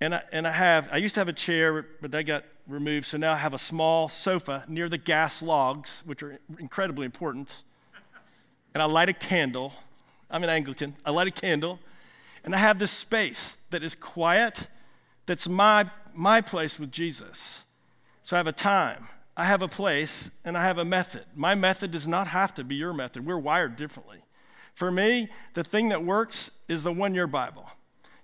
and 0.00 0.14
I, 0.14 0.22
and 0.32 0.46
I 0.46 0.52
have, 0.52 0.88
I 0.92 0.98
used 0.98 1.14
to 1.14 1.20
have 1.20 1.28
a 1.28 1.32
chair, 1.32 1.86
but 2.00 2.10
that 2.12 2.24
got 2.24 2.44
removed. 2.66 3.06
So 3.06 3.16
now 3.16 3.32
I 3.32 3.38
have 3.38 3.54
a 3.54 3.58
small 3.58 4.08
sofa 4.08 4.64
near 4.68 4.88
the 4.88 4.98
gas 4.98 5.42
logs, 5.42 6.02
which 6.04 6.22
are 6.22 6.38
incredibly 6.58 7.04
important. 7.04 7.64
And 8.74 8.82
I 8.82 8.86
light 8.86 9.08
a 9.08 9.12
candle. 9.12 9.72
I'm 10.30 10.44
an 10.44 10.50
Anglican. 10.50 10.94
I 11.04 11.10
light 11.10 11.28
a 11.28 11.32
candle 11.32 11.80
and 12.44 12.54
I 12.54 12.58
have 12.58 12.78
this 12.78 12.90
space 12.90 13.58
that 13.68 13.82
is 13.82 13.94
quiet, 13.94 14.68
that's 15.26 15.48
my, 15.48 15.90
my 16.14 16.40
place 16.40 16.78
with 16.78 16.90
Jesus. 16.90 17.66
So 18.22 18.36
I 18.36 18.38
have 18.38 18.46
a 18.46 18.52
time, 18.52 19.08
I 19.36 19.44
have 19.44 19.60
a 19.60 19.68
place, 19.68 20.30
and 20.44 20.56
I 20.56 20.62
have 20.64 20.78
a 20.78 20.84
method. 20.84 21.24
My 21.34 21.54
method 21.54 21.90
does 21.90 22.08
not 22.08 22.28
have 22.28 22.54
to 22.54 22.64
be 22.64 22.74
your 22.74 22.94
method. 22.94 23.26
We're 23.26 23.38
wired 23.38 23.76
differently. 23.76 24.22
For 24.78 24.92
me, 24.92 25.28
the 25.54 25.64
thing 25.64 25.88
that 25.88 26.04
works 26.04 26.52
is 26.68 26.84
the 26.84 26.92
one 26.92 27.12
year 27.12 27.26
Bible. 27.26 27.68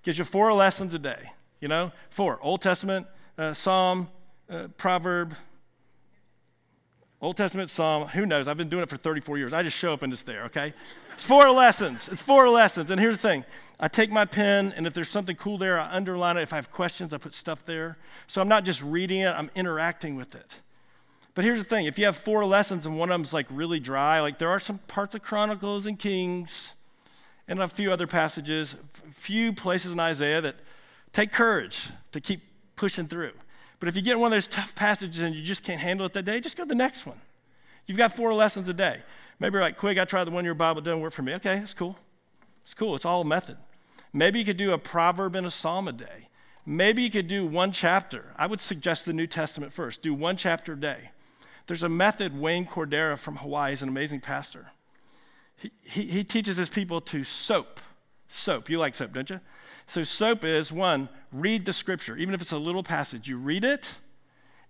Gives 0.04 0.18
you 0.18 0.24
four 0.24 0.52
lessons 0.52 0.94
a 0.94 1.00
day, 1.00 1.32
you 1.60 1.66
know? 1.66 1.90
Four 2.10 2.38
Old 2.40 2.62
Testament, 2.62 3.08
uh, 3.36 3.54
Psalm, 3.54 4.06
uh, 4.48 4.68
Proverb, 4.76 5.34
Old 7.20 7.36
Testament, 7.36 7.70
Psalm, 7.70 8.06
who 8.06 8.24
knows? 8.24 8.46
I've 8.46 8.56
been 8.56 8.68
doing 8.68 8.84
it 8.84 8.88
for 8.88 8.96
34 8.96 9.36
years. 9.36 9.52
I 9.52 9.64
just 9.64 9.76
show 9.76 9.92
up 9.92 10.04
and 10.04 10.12
it's 10.12 10.22
there, 10.22 10.44
okay? 10.44 10.72
It's 11.14 11.24
four 11.24 11.50
lessons. 11.50 12.08
It's 12.08 12.22
four 12.22 12.48
lessons. 12.48 12.92
And 12.92 13.00
here's 13.00 13.16
the 13.16 13.28
thing 13.28 13.44
I 13.80 13.88
take 13.88 14.12
my 14.12 14.24
pen, 14.24 14.72
and 14.76 14.86
if 14.86 14.94
there's 14.94 15.08
something 15.08 15.34
cool 15.34 15.58
there, 15.58 15.80
I 15.80 15.90
underline 15.90 16.36
it. 16.36 16.42
If 16.42 16.52
I 16.52 16.56
have 16.56 16.70
questions, 16.70 17.12
I 17.12 17.18
put 17.18 17.34
stuff 17.34 17.64
there. 17.64 17.98
So 18.28 18.40
I'm 18.40 18.46
not 18.46 18.64
just 18.64 18.80
reading 18.80 19.22
it, 19.22 19.34
I'm 19.36 19.50
interacting 19.56 20.14
with 20.14 20.36
it. 20.36 20.60
But 21.34 21.44
here's 21.44 21.58
the 21.58 21.68
thing 21.68 21.86
if 21.86 21.98
you 21.98 22.04
have 22.06 22.16
four 22.16 22.44
lessons 22.44 22.86
and 22.86 22.98
one 22.98 23.10
of 23.10 23.14
them's 23.14 23.32
like 23.32 23.46
really 23.50 23.80
dry, 23.80 24.20
like 24.20 24.38
there 24.38 24.50
are 24.50 24.60
some 24.60 24.78
parts 24.78 25.14
of 25.14 25.22
Chronicles 25.22 25.86
and 25.86 25.98
Kings 25.98 26.74
and 27.48 27.60
a 27.60 27.68
few 27.68 27.92
other 27.92 28.06
passages, 28.06 28.76
a 29.08 29.12
few 29.12 29.52
places 29.52 29.92
in 29.92 30.00
Isaiah 30.00 30.40
that 30.40 30.56
take 31.12 31.32
courage 31.32 31.88
to 32.12 32.20
keep 32.20 32.42
pushing 32.76 33.06
through. 33.06 33.32
But 33.80 33.88
if 33.88 33.96
you 33.96 34.02
get 34.02 34.18
one 34.18 34.28
of 34.28 34.36
those 34.36 34.46
tough 34.46 34.74
passages 34.74 35.20
and 35.20 35.34
you 35.34 35.42
just 35.42 35.64
can't 35.64 35.80
handle 35.80 36.06
it 36.06 36.12
that 36.12 36.24
day, 36.24 36.40
just 36.40 36.56
go 36.56 36.62
to 36.62 36.68
the 36.68 36.74
next 36.74 37.04
one. 37.04 37.20
You've 37.86 37.98
got 37.98 38.14
four 38.14 38.32
lessons 38.32 38.68
a 38.68 38.74
day. 38.74 39.02
Maybe 39.40 39.54
you're 39.54 39.62
like, 39.62 39.76
Quig, 39.76 39.98
I 39.98 40.04
tried 40.04 40.24
the 40.24 40.30
one 40.30 40.44
year 40.44 40.54
Bible, 40.54 40.80
it 40.80 40.84
doesn't 40.84 41.00
work 41.00 41.12
for 41.12 41.22
me. 41.22 41.34
Okay, 41.34 41.58
that's 41.58 41.74
cool. 41.74 41.98
It's 42.62 42.72
cool. 42.72 42.94
It's 42.94 43.04
all 43.04 43.24
method. 43.24 43.56
Maybe 44.12 44.38
you 44.38 44.44
could 44.44 44.56
do 44.56 44.72
a 44.72 44.78
proverb 44.78 45.34
and 45.36 45.46
a 45.46 45.50
psalm 45.50 45.88
a 45.88 45.92
day. 45.92 46.28
Maybe 46.64 47.02
you 47.02 47.10
could 47.10 47.28
do 47.28 47.44
one 47.46 47.72
chapter. 47.72 48.32
I 48.36 48.46
would 48.46 48.60
suggest 48.60 49.04
the 49.04 49.12
New 49.12 49.26
Testament 49.26 49.72
first. 49.72 50.00
Do 50.00 50.14
one 50.14 50.36
chapter 50.36 50.72
a 50.72 50.80
day. 50.80 51.10
There's 51.66 51.82
a 51.82 51.88
method, 51.88 52.38
Wayne 52.38 52.66
Cordeiro 52.66 53.18
from 53.18 53.36
Hawaii 53.36 53.72
is 53.72 53.82
an 53.82 53.88
amazing 53.88 54.20
pastor. 54.20 54.72
He, 55.56 55.70
he, 55.82 56.02
he 56.06 56.24
teaches 56.24 56.56
his 56.56 56.68
people 56.68 57.00
to 57.02 57.24
soap. 57.24 57.80
Soap. 58.28 58.68
You 58.68 58.78
like 58.78 58.94
soap, 58.94 59.12
don't 59.12 59.30
you? 59.30 59.40
So, 59.86 60.02
soap 60.02 60.44
is 60.44 60.72
one, 60.72 61.08
read 61.32 61.64
the 61.64 61.72
scripture. 61.72 62.16
Even 62.16 62.34
if 62.34 62.40
it's 62.40 62.52
a 62.52 62.58
little 62.58 62.82
passage, 62.82 63.28
you 63.28 63.36
read 63.36 63.64
it, 63.64 63.96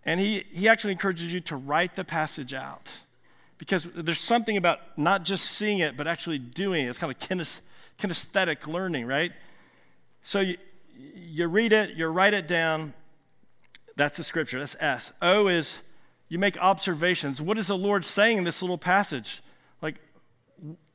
and 0.05 0.21
he, 0.21 0.45
he 0.51 0.69
actually 0.69 0.93
encourages 0.93 1.33
you 1.33 1.41
to 1.41 1.57
write 1.57 1.97
the 1.97 2.05
passage 2.05 2.53
out. 2.53 2.91
Because 3.59 3.89
there's 3.95 4.19
something 4.19 4.57
about 4.57 4.99
not 4.99 5.25
just 5.25 5.47
seeing 5.47 5.79
it, 5.79 5.97
but 5.97 6.07
actually 6.07 6.39
doing 6.39 6.85
it. 6.85 6.89
It's 6.89 6.99
kind 6.99 7.13
of 7.13 7.19
kines, 7.19 7.63
kinesthetic 7.99 8.67
learning, 8.67 9.07
right? 9.07 9.33
So 10.23 10.41
you, 10.41 10.59
you 11.15 11.47
read 11.47 11.73
it, 11.73 11.91
you 11.97 12.07
write 12.09 12.35
it 12.35 12.49
down. 12.49 12.93
That's 13.97 14.17
the 14.17 14.25
scripture. 14.25 14.59
That's 14.59 14.77
S. 14.81 15.13
O 15.23 15.47
is 15.47 15.81
you 16.29 16.39
make 16.39 16.57
observations. 16.59 17.41
What 17.41 17.59
is 17.59 17.67
the 17.67 17.77
Lord 17.77 18.05
saying 18.05 18.39
in 18.39 18.45
this 18.45 18.63
little 18.63 18.79
passage? 18.79 19.43
Like, 19.83 20.01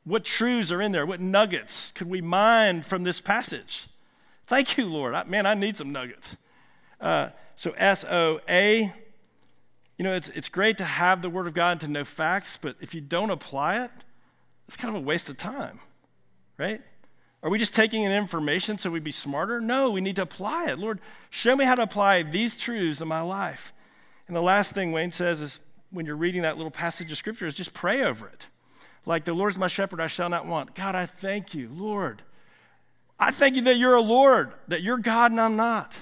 what 0.03 0.23
truths 0.23 0.71
are 0.71 0.81
in 0.81 0.91
there? 0.91 1.05
What 1.05 1.19
nuggets 1.19 1.91
could 1.91 2.09
we 2.09 2.21
mine 2.21 2.81
from 2.81 3.03
this 3.03 3.21
passage? 3.21 3.87
Thank 4.47 4.77
you, 4.77 4.85
Lord. 4.85 5.13
I, 5.13 5.23
man, 5.25 5.45
I 5.45 5.53
need 5.53 5.77
some 5.77 5.91
nuggets. 5.91 6.35
Uh, 6.99 7.29
so 7.55 7.71
S 7.77 8.03
O 8.05 8.39
A. 8.49 8.93
You 9.97 10.03
know, 10.03 10.13
it's, 10.13 10.29
it's 10.29 10.47
great 10.47 10.77
to 10.77 10.85
have 10.85 11.21
the 11.21 11.29
Word 11.29 11.45
of 11.45 11.53
God 11.53 11.71
and 11.71 11.81
to 11.81 11.87
know 11.89 12.05
facts, 12.05 12.57
but 12.61 12.77
if 12.79 12.95
you 12.95 13.01
don't 13.01 13.29
apply 13.29 13.83
it, 13.83 13.91
it's 14.65 14.77
kind 14.77 14.95
of 14.95 15.01
a 15.01 15.05
waste 15.05 15.27
of 15.29 15.35
time 15.35 15.81
right? 16.59 16.81
Are 17.41 17.49
we 17.49 17.57
just 17.57 17.73
taking 17.73 18.03
in 18.03 18.11
information 18.11 18.77
so 18.77 18.91
we'd 18.91 19.03
be 19.03 19.11
smarter? 19.11 19.59
No, 19.61 19.89
we 19.89 20.01
need 20.01 20.17
to 20.17 20.21
apply 20.21 20.67
it. 20.67 20.77
Lord, 20.77 20.99
show 21.31 21.55
me 21.55 21.65
how 21.65 21.73
to 21.73 21.81
apply 21.81 22.21
these 22.21 22.55
truths 22.55 23.01
in 23.01 23.07
my 23.07 23.21
life. 23.21 23.73
And 24.29 24.35
the 24.35 24.41
last 24.41 24.73
thing 24.73 24.91
Wayne 24.91 25.11
says 25.11 25.41
is 25.41 25.59
when 25.89 26.05
you're 26.05 26.15
reading 26.15 26.43
that 26.43 26.55
little 26.55 26.69
passage 26.69 27.11
of 27.11 27.17
scripture 27.17 27.47
is 27.47 27.55
just 27.55 27.73
pray 27.73 28.03
over 28.03 28.27
it. 28.27 28.47
Like 29.07 29.25
the 29.25 29.33
Lord 29.33 29.51
is 29.51 29.57
my 29.57 29.67
shepherd, 29.67 29.99
I 29.99 30.05
shall 30.05 30.29
not 30.29 30.45
want. 30.45 30.75
God, 30.75 30.93
I 30.93 31.07
thank 31.07 31.55
you, 31.55 31.67
Lord. 31.73 32.21
I 33.19 33.31
thank 33.31 33.55
you 33.55 33.63
that 33.63 33.77
you're 33.77 33.95
a 33.95 34.01
Lord, 34.01 34.51
that 34.67 34.83
you're 34.83 34.99
God 34.99 35.31
and 35.31 35.41
I'm 35.41 35.55
not. 35.55 35.97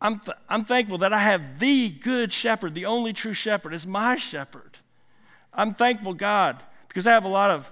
I'm, 0.00 0.18
th- 0.18 0.36
I'm 0.48 0.64
thankful 0.64 0.96
that 0.98 1.12
I 1.12 1.18
have 1.18 1.58
the 1.58 1.90
good 1.90 2.32
shepherd, 2.32 2.74
the 2.74 2.86
only 2.86 3.12
true 3.12 3.34
shepherd, 3.34 3.74
is 3.74 3.86
my 3.86 4.16
shepherd. 4.16 4.78
I'm 5.52 5.74
thankful, 5.74 6.14
God, 6.14 6.62
because 6.88 7.06
I 7.06 7.12
have 7.12 7.24
a 7.24 7.28
lot 7.28 7.50
of 7.50 7.70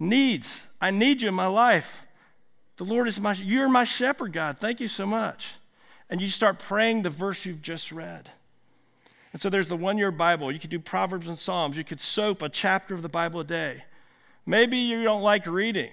needs. 0.00 0.66
I 0.80 0.90
need 0.90 1.22
you 1.22 1.28
in 1.28 1.34
my 1.34 1.46
life. 1.46 2.02
The 2.76 2.84
Lord 2.84 3.06
is 3.06 3.20
my, 3.20 3.34
you're 3.34 3.68
my 3.68 3.84
shepherd, 3.84 4.32
God. 4.32 4.58
Thank 4.58 4.80
you 4.80 4.88
so 4.88 5.06
much. 5.06 5.52
And 6.10 6.20
you 6.20 6.28
start 6.28 6.58
praying 6.58 7.02
the 7.02 7.10
verse 7.10 7.46
you've 7.46 7.62
just 7.62 7.92
read. 7.92 8.30
And 9.34 9.42
so 9.42 9.50
there's 9.50 9.66
the 9.66 9.76
one 9.76 9.98
year 9.98 10.12
Bible. 10.12 10.52
You 10.52 10.60
could 10.60 10.70
do 10.70 10.78
Proverbs 10.78 11.28
and 11.28 11.36
Psalms. 11.36 11.76
You 11.76 11.82
could 11.82 12.00
soap 12.00 12.40
a 12.40 12.48
chapter 12.48 12.94
of 12.94 13.02
the 13.02 13.08
Bible 13.08 13.40
a 13.40 13.44
day. 13.44 13.82
Maybe 14.46 14.76
you 14.78 15.02
don't 15.02 15.22
like 15.22 15.44
reading. 15.44 15.90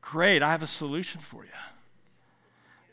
Great, 0.00 0.42
I 0.42 0.50
have 0.50 0.62
a 0.62 0.66
solution 0.66 1.20
for 1.20 1.44
you. 1.44 1.50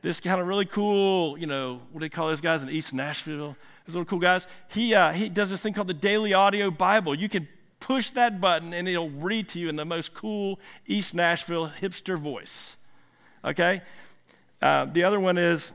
This 0.01 0.19
kind 0.19 0.41
of 0.41 0.47
really 0.47 0.65
cool, 0.65 1.37
you 1.37 1.47
know, 1.47 1.79
what 1.91 2.01
do 2.01 2.05
they 2.05 2.09
call 2.09 2.27
those 2.27 2.41
guys 2.41 2.63
in 2.63 2.69
East 2.69 2.93
Nashville? 2.93 3.55
those 3.85 3.95
little 3.95 4.05
cool 4.05 4.19
guys. 4.19 4.45
He, 4.69 4.93
uh, 4.93 5.13
he 5.13 5.29
does 5.29 5.49
this 5.49 5.61
thing 5.61 5.73
called 5.73 5.87
the 5.87 5.93
Daily 5.93 6.33
Audio 6.33 6.69
Bible. 6.69 7.15
You 7.15 7.29
can 7.29 7.47
push 7.79 8.09
that 8.11 8.41
button 8.41 8.73
and 8.73 8.89
it'll 8.89 9.09
read 9.09 9.47
to 9.49 9.59
you 9.59 9.69
in 9.69 9.77
the 9.77 9.85
most 9.85 10.13
cool 10.13 10.59
East 10.85 11.15
Nashville 11.15 11.71
hipster 11.81 12.17
voice. 12.17 12.75
Okay? 13.45 13.81
Uh, 14.61 14.83
the 14.85 15.05
other 15.05 15.19
one 15.19 15.37
is 15.37 15.71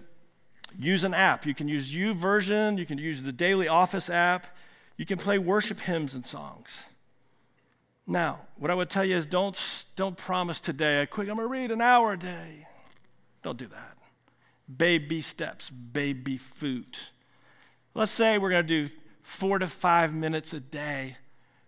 use 0.79 1.05
an 1.05 1.13
app. 1.13 1.45
You 1.45 1.55
can 1.55 1.69
use 1.69 1.93
U 1.93 2.15
YouVersion, 2.15 2.79
you 2.79 2.87
can 2.87 2.99
use 2.99 3.23
the 3.23 3.33
Daily 3.33 3.69
Office 3.69 4.09
app, 4.09 4.47
you 4.97 5.05
can 5.05 5.19
play 5.19 5.39
worship 5.39 5.81
hymns 5.81 6.15
and 6.15 6.25
songs. 6.25 6.91
Now, 8.07 8.41
what 8.57 8.71
I 8.71 8.75
would 8.75 8.89
tell 8.89 9.05
you 9.05 9.17
is 9.17 9.27
don't, 9.27 9.85
don't 9.97 10.17
promise 10.17 10.61
today, 10.61 11.07
Quig, 11.11 11.29
I'm 11.29 11.37
gonna 11.37 11.49
read 11.49 11.71
an 11.71 11.83
hour 11.83 12.13
a 12.13 12.19
day. 12.19 12.67
Don't 13.43 13.59
do 13.59 13.67
that. 13.67 13.99
Baby 14.75 15.21
steps, 15.21 15.69
baby 15.69 16.37
food. 16.37 16.99
Let's 17.95 18.13
say 18.13 18.39
we're 18.39 18.51
gonna 18.51 18.63
do 18.63 18.89
four 19.23 19.59
to 19.59 19.67
five 19.67 20.15
minutes 20.15 20.53
a 20.53 20.61
day, 20.61 21.17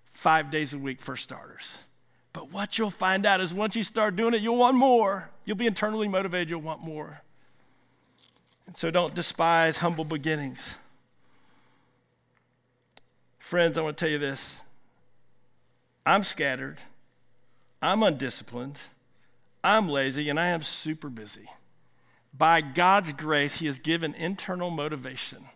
five 0.05 0.51
days 0.51 0.73
a 0.73 0.79
week 0.79 1.01
for 1.01 1.17
starters. 1.17 1.79
But 2.33 2.53
what 2.53 2.79
you'll 2.79 2.91
find 2.91 3.27
out 3.27 3.41
is 3.41 3.53
once 3.53 3.75
you 3.75 3.83
start 3.85 4.17
doing 4.17 4.35
it, 4.35 4.41
you'll 4.41 4.57
want 4.57 4.77
more. 4.77 5.31
You'll 5.45 5.57
be 5.57 5.67
internally 5.67 6.09
motivated, 6.09 6.49
you'll 6.49 6.61
want 6.61 6.83
more. 6.83 7.23
And 8.71 8.77
so 8.77 8.93
don't 8.93 9.17
despise 9.17 9.79
humble 9.79 10.05
beginnings. 10.05 10.77
Friends, 13.41 13.77
I 13.77 13.83
want 13.83 13.97
to 13.97 14.05
tell 14.05 14.13
you 14.13 14.21
this 14.21 14.63
I'm 16.07 16.23
scattered, 16.23 16.79
I'm 17.83 18.05
undisciplined, 18.05 18.79
I'm 19.65 19.89
lazy, 19.89 20.29
and 20.29 20.39
I 20.39 20.51
am 20.51 20.63
super 20.63 21.09
busy. 21.09 21.49
By 22.33 22.61
God's 22.61 23.13
grace, 23.13 23.59
He 23.59 23.67
has 23.67 23.81
given 23.81 24.15
internal 24.15 24.71
motivation. 24.71 25.47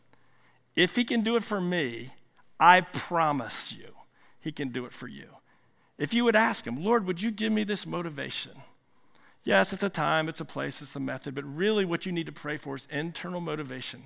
If 0.74 0.96
He 0.96 1.04
can 1.04 1.20
do 1.20 1.36
it 1.36 1.44
for 1.44 1.60
me, 1.60 2.14
I 2.58 2.80
promise 2.80 3.72
you, 3.72 3.94
He 4.40 4.50
can 4.50 4.70
do 4.70 4.86
it 4.86 4.92
for 4.92 5.06
you. 5.06 5.28
If 5.98 6.12
you 6.12 6.24
would 6.24 6.34
ask 6.34 6.66
Him, 6.66 6.82
Lord, 6.82 7.06
would 7.06 7.22
you 7.22 7.30
give 7.30 7.52
me 7.52 7.62
this 7.62 7.86
motivation? 7.86 8.54
Yes, 9.44 9.74
it's 9.74 9.82
a 9.82 9.90
time, 9.90 10.28
it's 10.28 10.40
a 10.40 10.44
place, 10.44 10.80
it's 10.80 10.96
a 10.96 11.00
method, 11.00 11.34
but 11.34 11.44
really 11.44 11.84
what 11.84 12.06
you 12.06 12.12
need 12.12 12.26
to 12.26 12.32
pray 12.32 12.56
for 12.56 12.74
is 12.74 12.88
internal 12.90 13.42
motivation. 13.42 14.04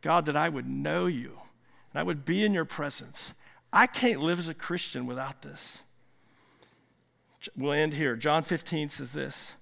God, 0.00 0.26
that 0.26 0.36
I 0.36 0.48
would 0.48 0.68
know 0.68 1.06
you 1.06 1.38
and 1.92 2.00
I 2.00 2.02
would 2.02 2.24
be 2.24 2.44
in 2.44 2.52
your 2.52 2.64
presence. 2.64 3.34
I 3.72 3.86
can't 3.86 4.20
live 4.20 4.40
as 4.40 4.48
a 4.48 4.54
Christian 4.54 5.06
without 5.06 5.42
this. 5.42 5.84
We'll 7.56 7.72
end 7.72 7.94
here. 7.94 8.16
John 8.16 8.42
15 8.42 8.88
says 8.88 9.12
this 9.12 9.54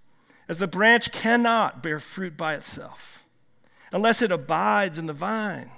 As 0.49 0.59
the 0.59 0.67
branch 0.67 1.13
cannot 1.13 1.83
bear 1.83 2.01
fruit 2.01 2.37
by 2.37 2.55
itself 2.55 3.25
unless 3.93 4.23
it 4.23 4.33
abides 4.33 4.99
in 4.99 5.07
the 5.07 5.13
vine, 5.13 5.71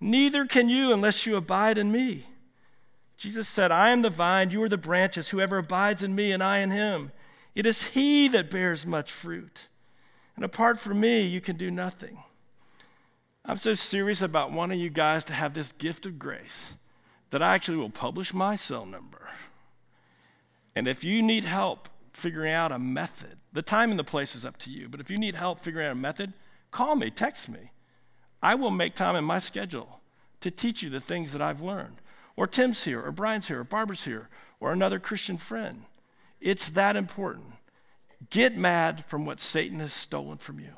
neither 0.00 0.46
can 0.46 0.68
you 0.68 0.92
unless 0.92 1.26
you 1.26 1.36
abide 1.36 1.78
in 1.78 1.90
me. 1.90 2.26
Jesus 3.16 3.48
said, 3.48 3.70
I 3.70 3.90
am 3.90 4.02
the 4.02 4.10
vine, 4.10 4.50
you 4.50 4.62
are 4.62 4.68
the 4.68 4.76
branches. 4.76 5.28
Whoever 5.28 5.58
abides 5.58 6.02
in 6.02 6.14
me 6.14 6.32
and 6.32 6.42
I 6.42 6.58
in 6.58 6.70
him, 6.70 7.12
it 7.54 7.66
is 7.66 7.88
he 7.88 8.28
that 8.28 8.50
bears 8.50 8.86
much 8.86 9.10
fruit. 9.10 9.68
And 10.36 10.44
apart 10.44 10.78
from 10.78 11.00
me, 11.00 11.22
you 11.22 11.40
can 11.40 11.56
do 11.56 11.70
nothing. 11.70 12.22
I'm 13.44 13.58
so 13.58 13.74
serious 13.74 14.22
about 14.22 14.52
wanting 14.52 14.80
you 14.80 14.90
guys 14.90 15.24
to 15.26 15.32
have 15.32 15.54
this 15.54 15.72
gift 15.72 16.06
of 16.06 16.18
grace 16.18 16.74
that 17.30 17.42
I 17.42 17.54
actually 17.54 17.78
will 17.78 17.90
publish 17.90 18.32
my 18.32 18.56
cell 18.56 18.86
number. 18.86 19.28
And 20.74 20.86
if 20.88 21.04
you 21.04 21.22
need 21.22 21.44
help 21.44 21.88
figuring 22.12 22.52
out 22.52 22.72
a 22.72 22.78
method, 22.78 23.38
the 23.52 23.62
time 23.62 23.90
and 23.90 23.98
the 23.98 24.04
place 24.04 24.34
is 24.34 24.46
up 24.46 24.56
to 24.58 24.70
you, 24.70 24.88
but 24.88 25.00
if 25.00 25.10
you 25.10 25.18
need 25.18 25.34
help 25.34 25.60
figuring 25.60 25.86
out 25.86 25.92
a 25.92 25.96
method, 25.96 26.32
call 26.70 26.96
me, 26.96 27.10
text 27.10 27.48
me. 27.48 27.72
I 28.42 28.54
will 28.54 28.70
make 28.70 28.94
time 28.94 29.16
in 29.16 29.24
my 29.24 29.38
schedule 29.38 30.00
to 30.40 30.50
teach 30.50 30.82
you 30.82 30.90
the 30.90 31.00
things 31.00 31.32
that 31.32 31.42
I've 31.42 31.60
learned 31.60 31.98
or 32.36 32.46
Tim's 32.46 32.84
here, 32.84 33.00
or 33.02 33.12
Brian's 33.12 33.48
here, 33.48 33.60
or 33.60 33.64
Barbara's 33.64 34.04
here, 34.04 34.28
or 34.60 34.72
another 34.72 34.98
Christian 34.98 35.36
friend. 35.36 35.84
It's 36.42 36.68
that 36.70 36.96
important. 36.96 37.54
Get 38.30 38.56
mad 38.56 39.04
from 39.06 39.24
what 39.24 39.40
Satan 39.40 39.78
has 39.78 39.92
stolen 39.92 40.38
from 40.38 40.58
you. 40.58 40.76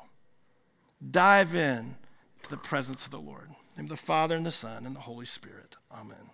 Dive 1.09 1.55
in 1.55 1.95
to 2.43 2.49
the 2.49 2.57
presence 2.57 3.05
of 3.05 3.11
the 3.11 3.19
Lord. 3.19 3.49
In 3.77 3.87
the 3.87 3.97
Father, 3.97 4.35
and 4.35 4.45
the 4.45 4.51
Son, 4.51 4.85
and 4.85 4.95
the 4.95 5.01
Holy 5.01 5.25
Spirit. 5.25 5.75
Amen. 5.91 6.29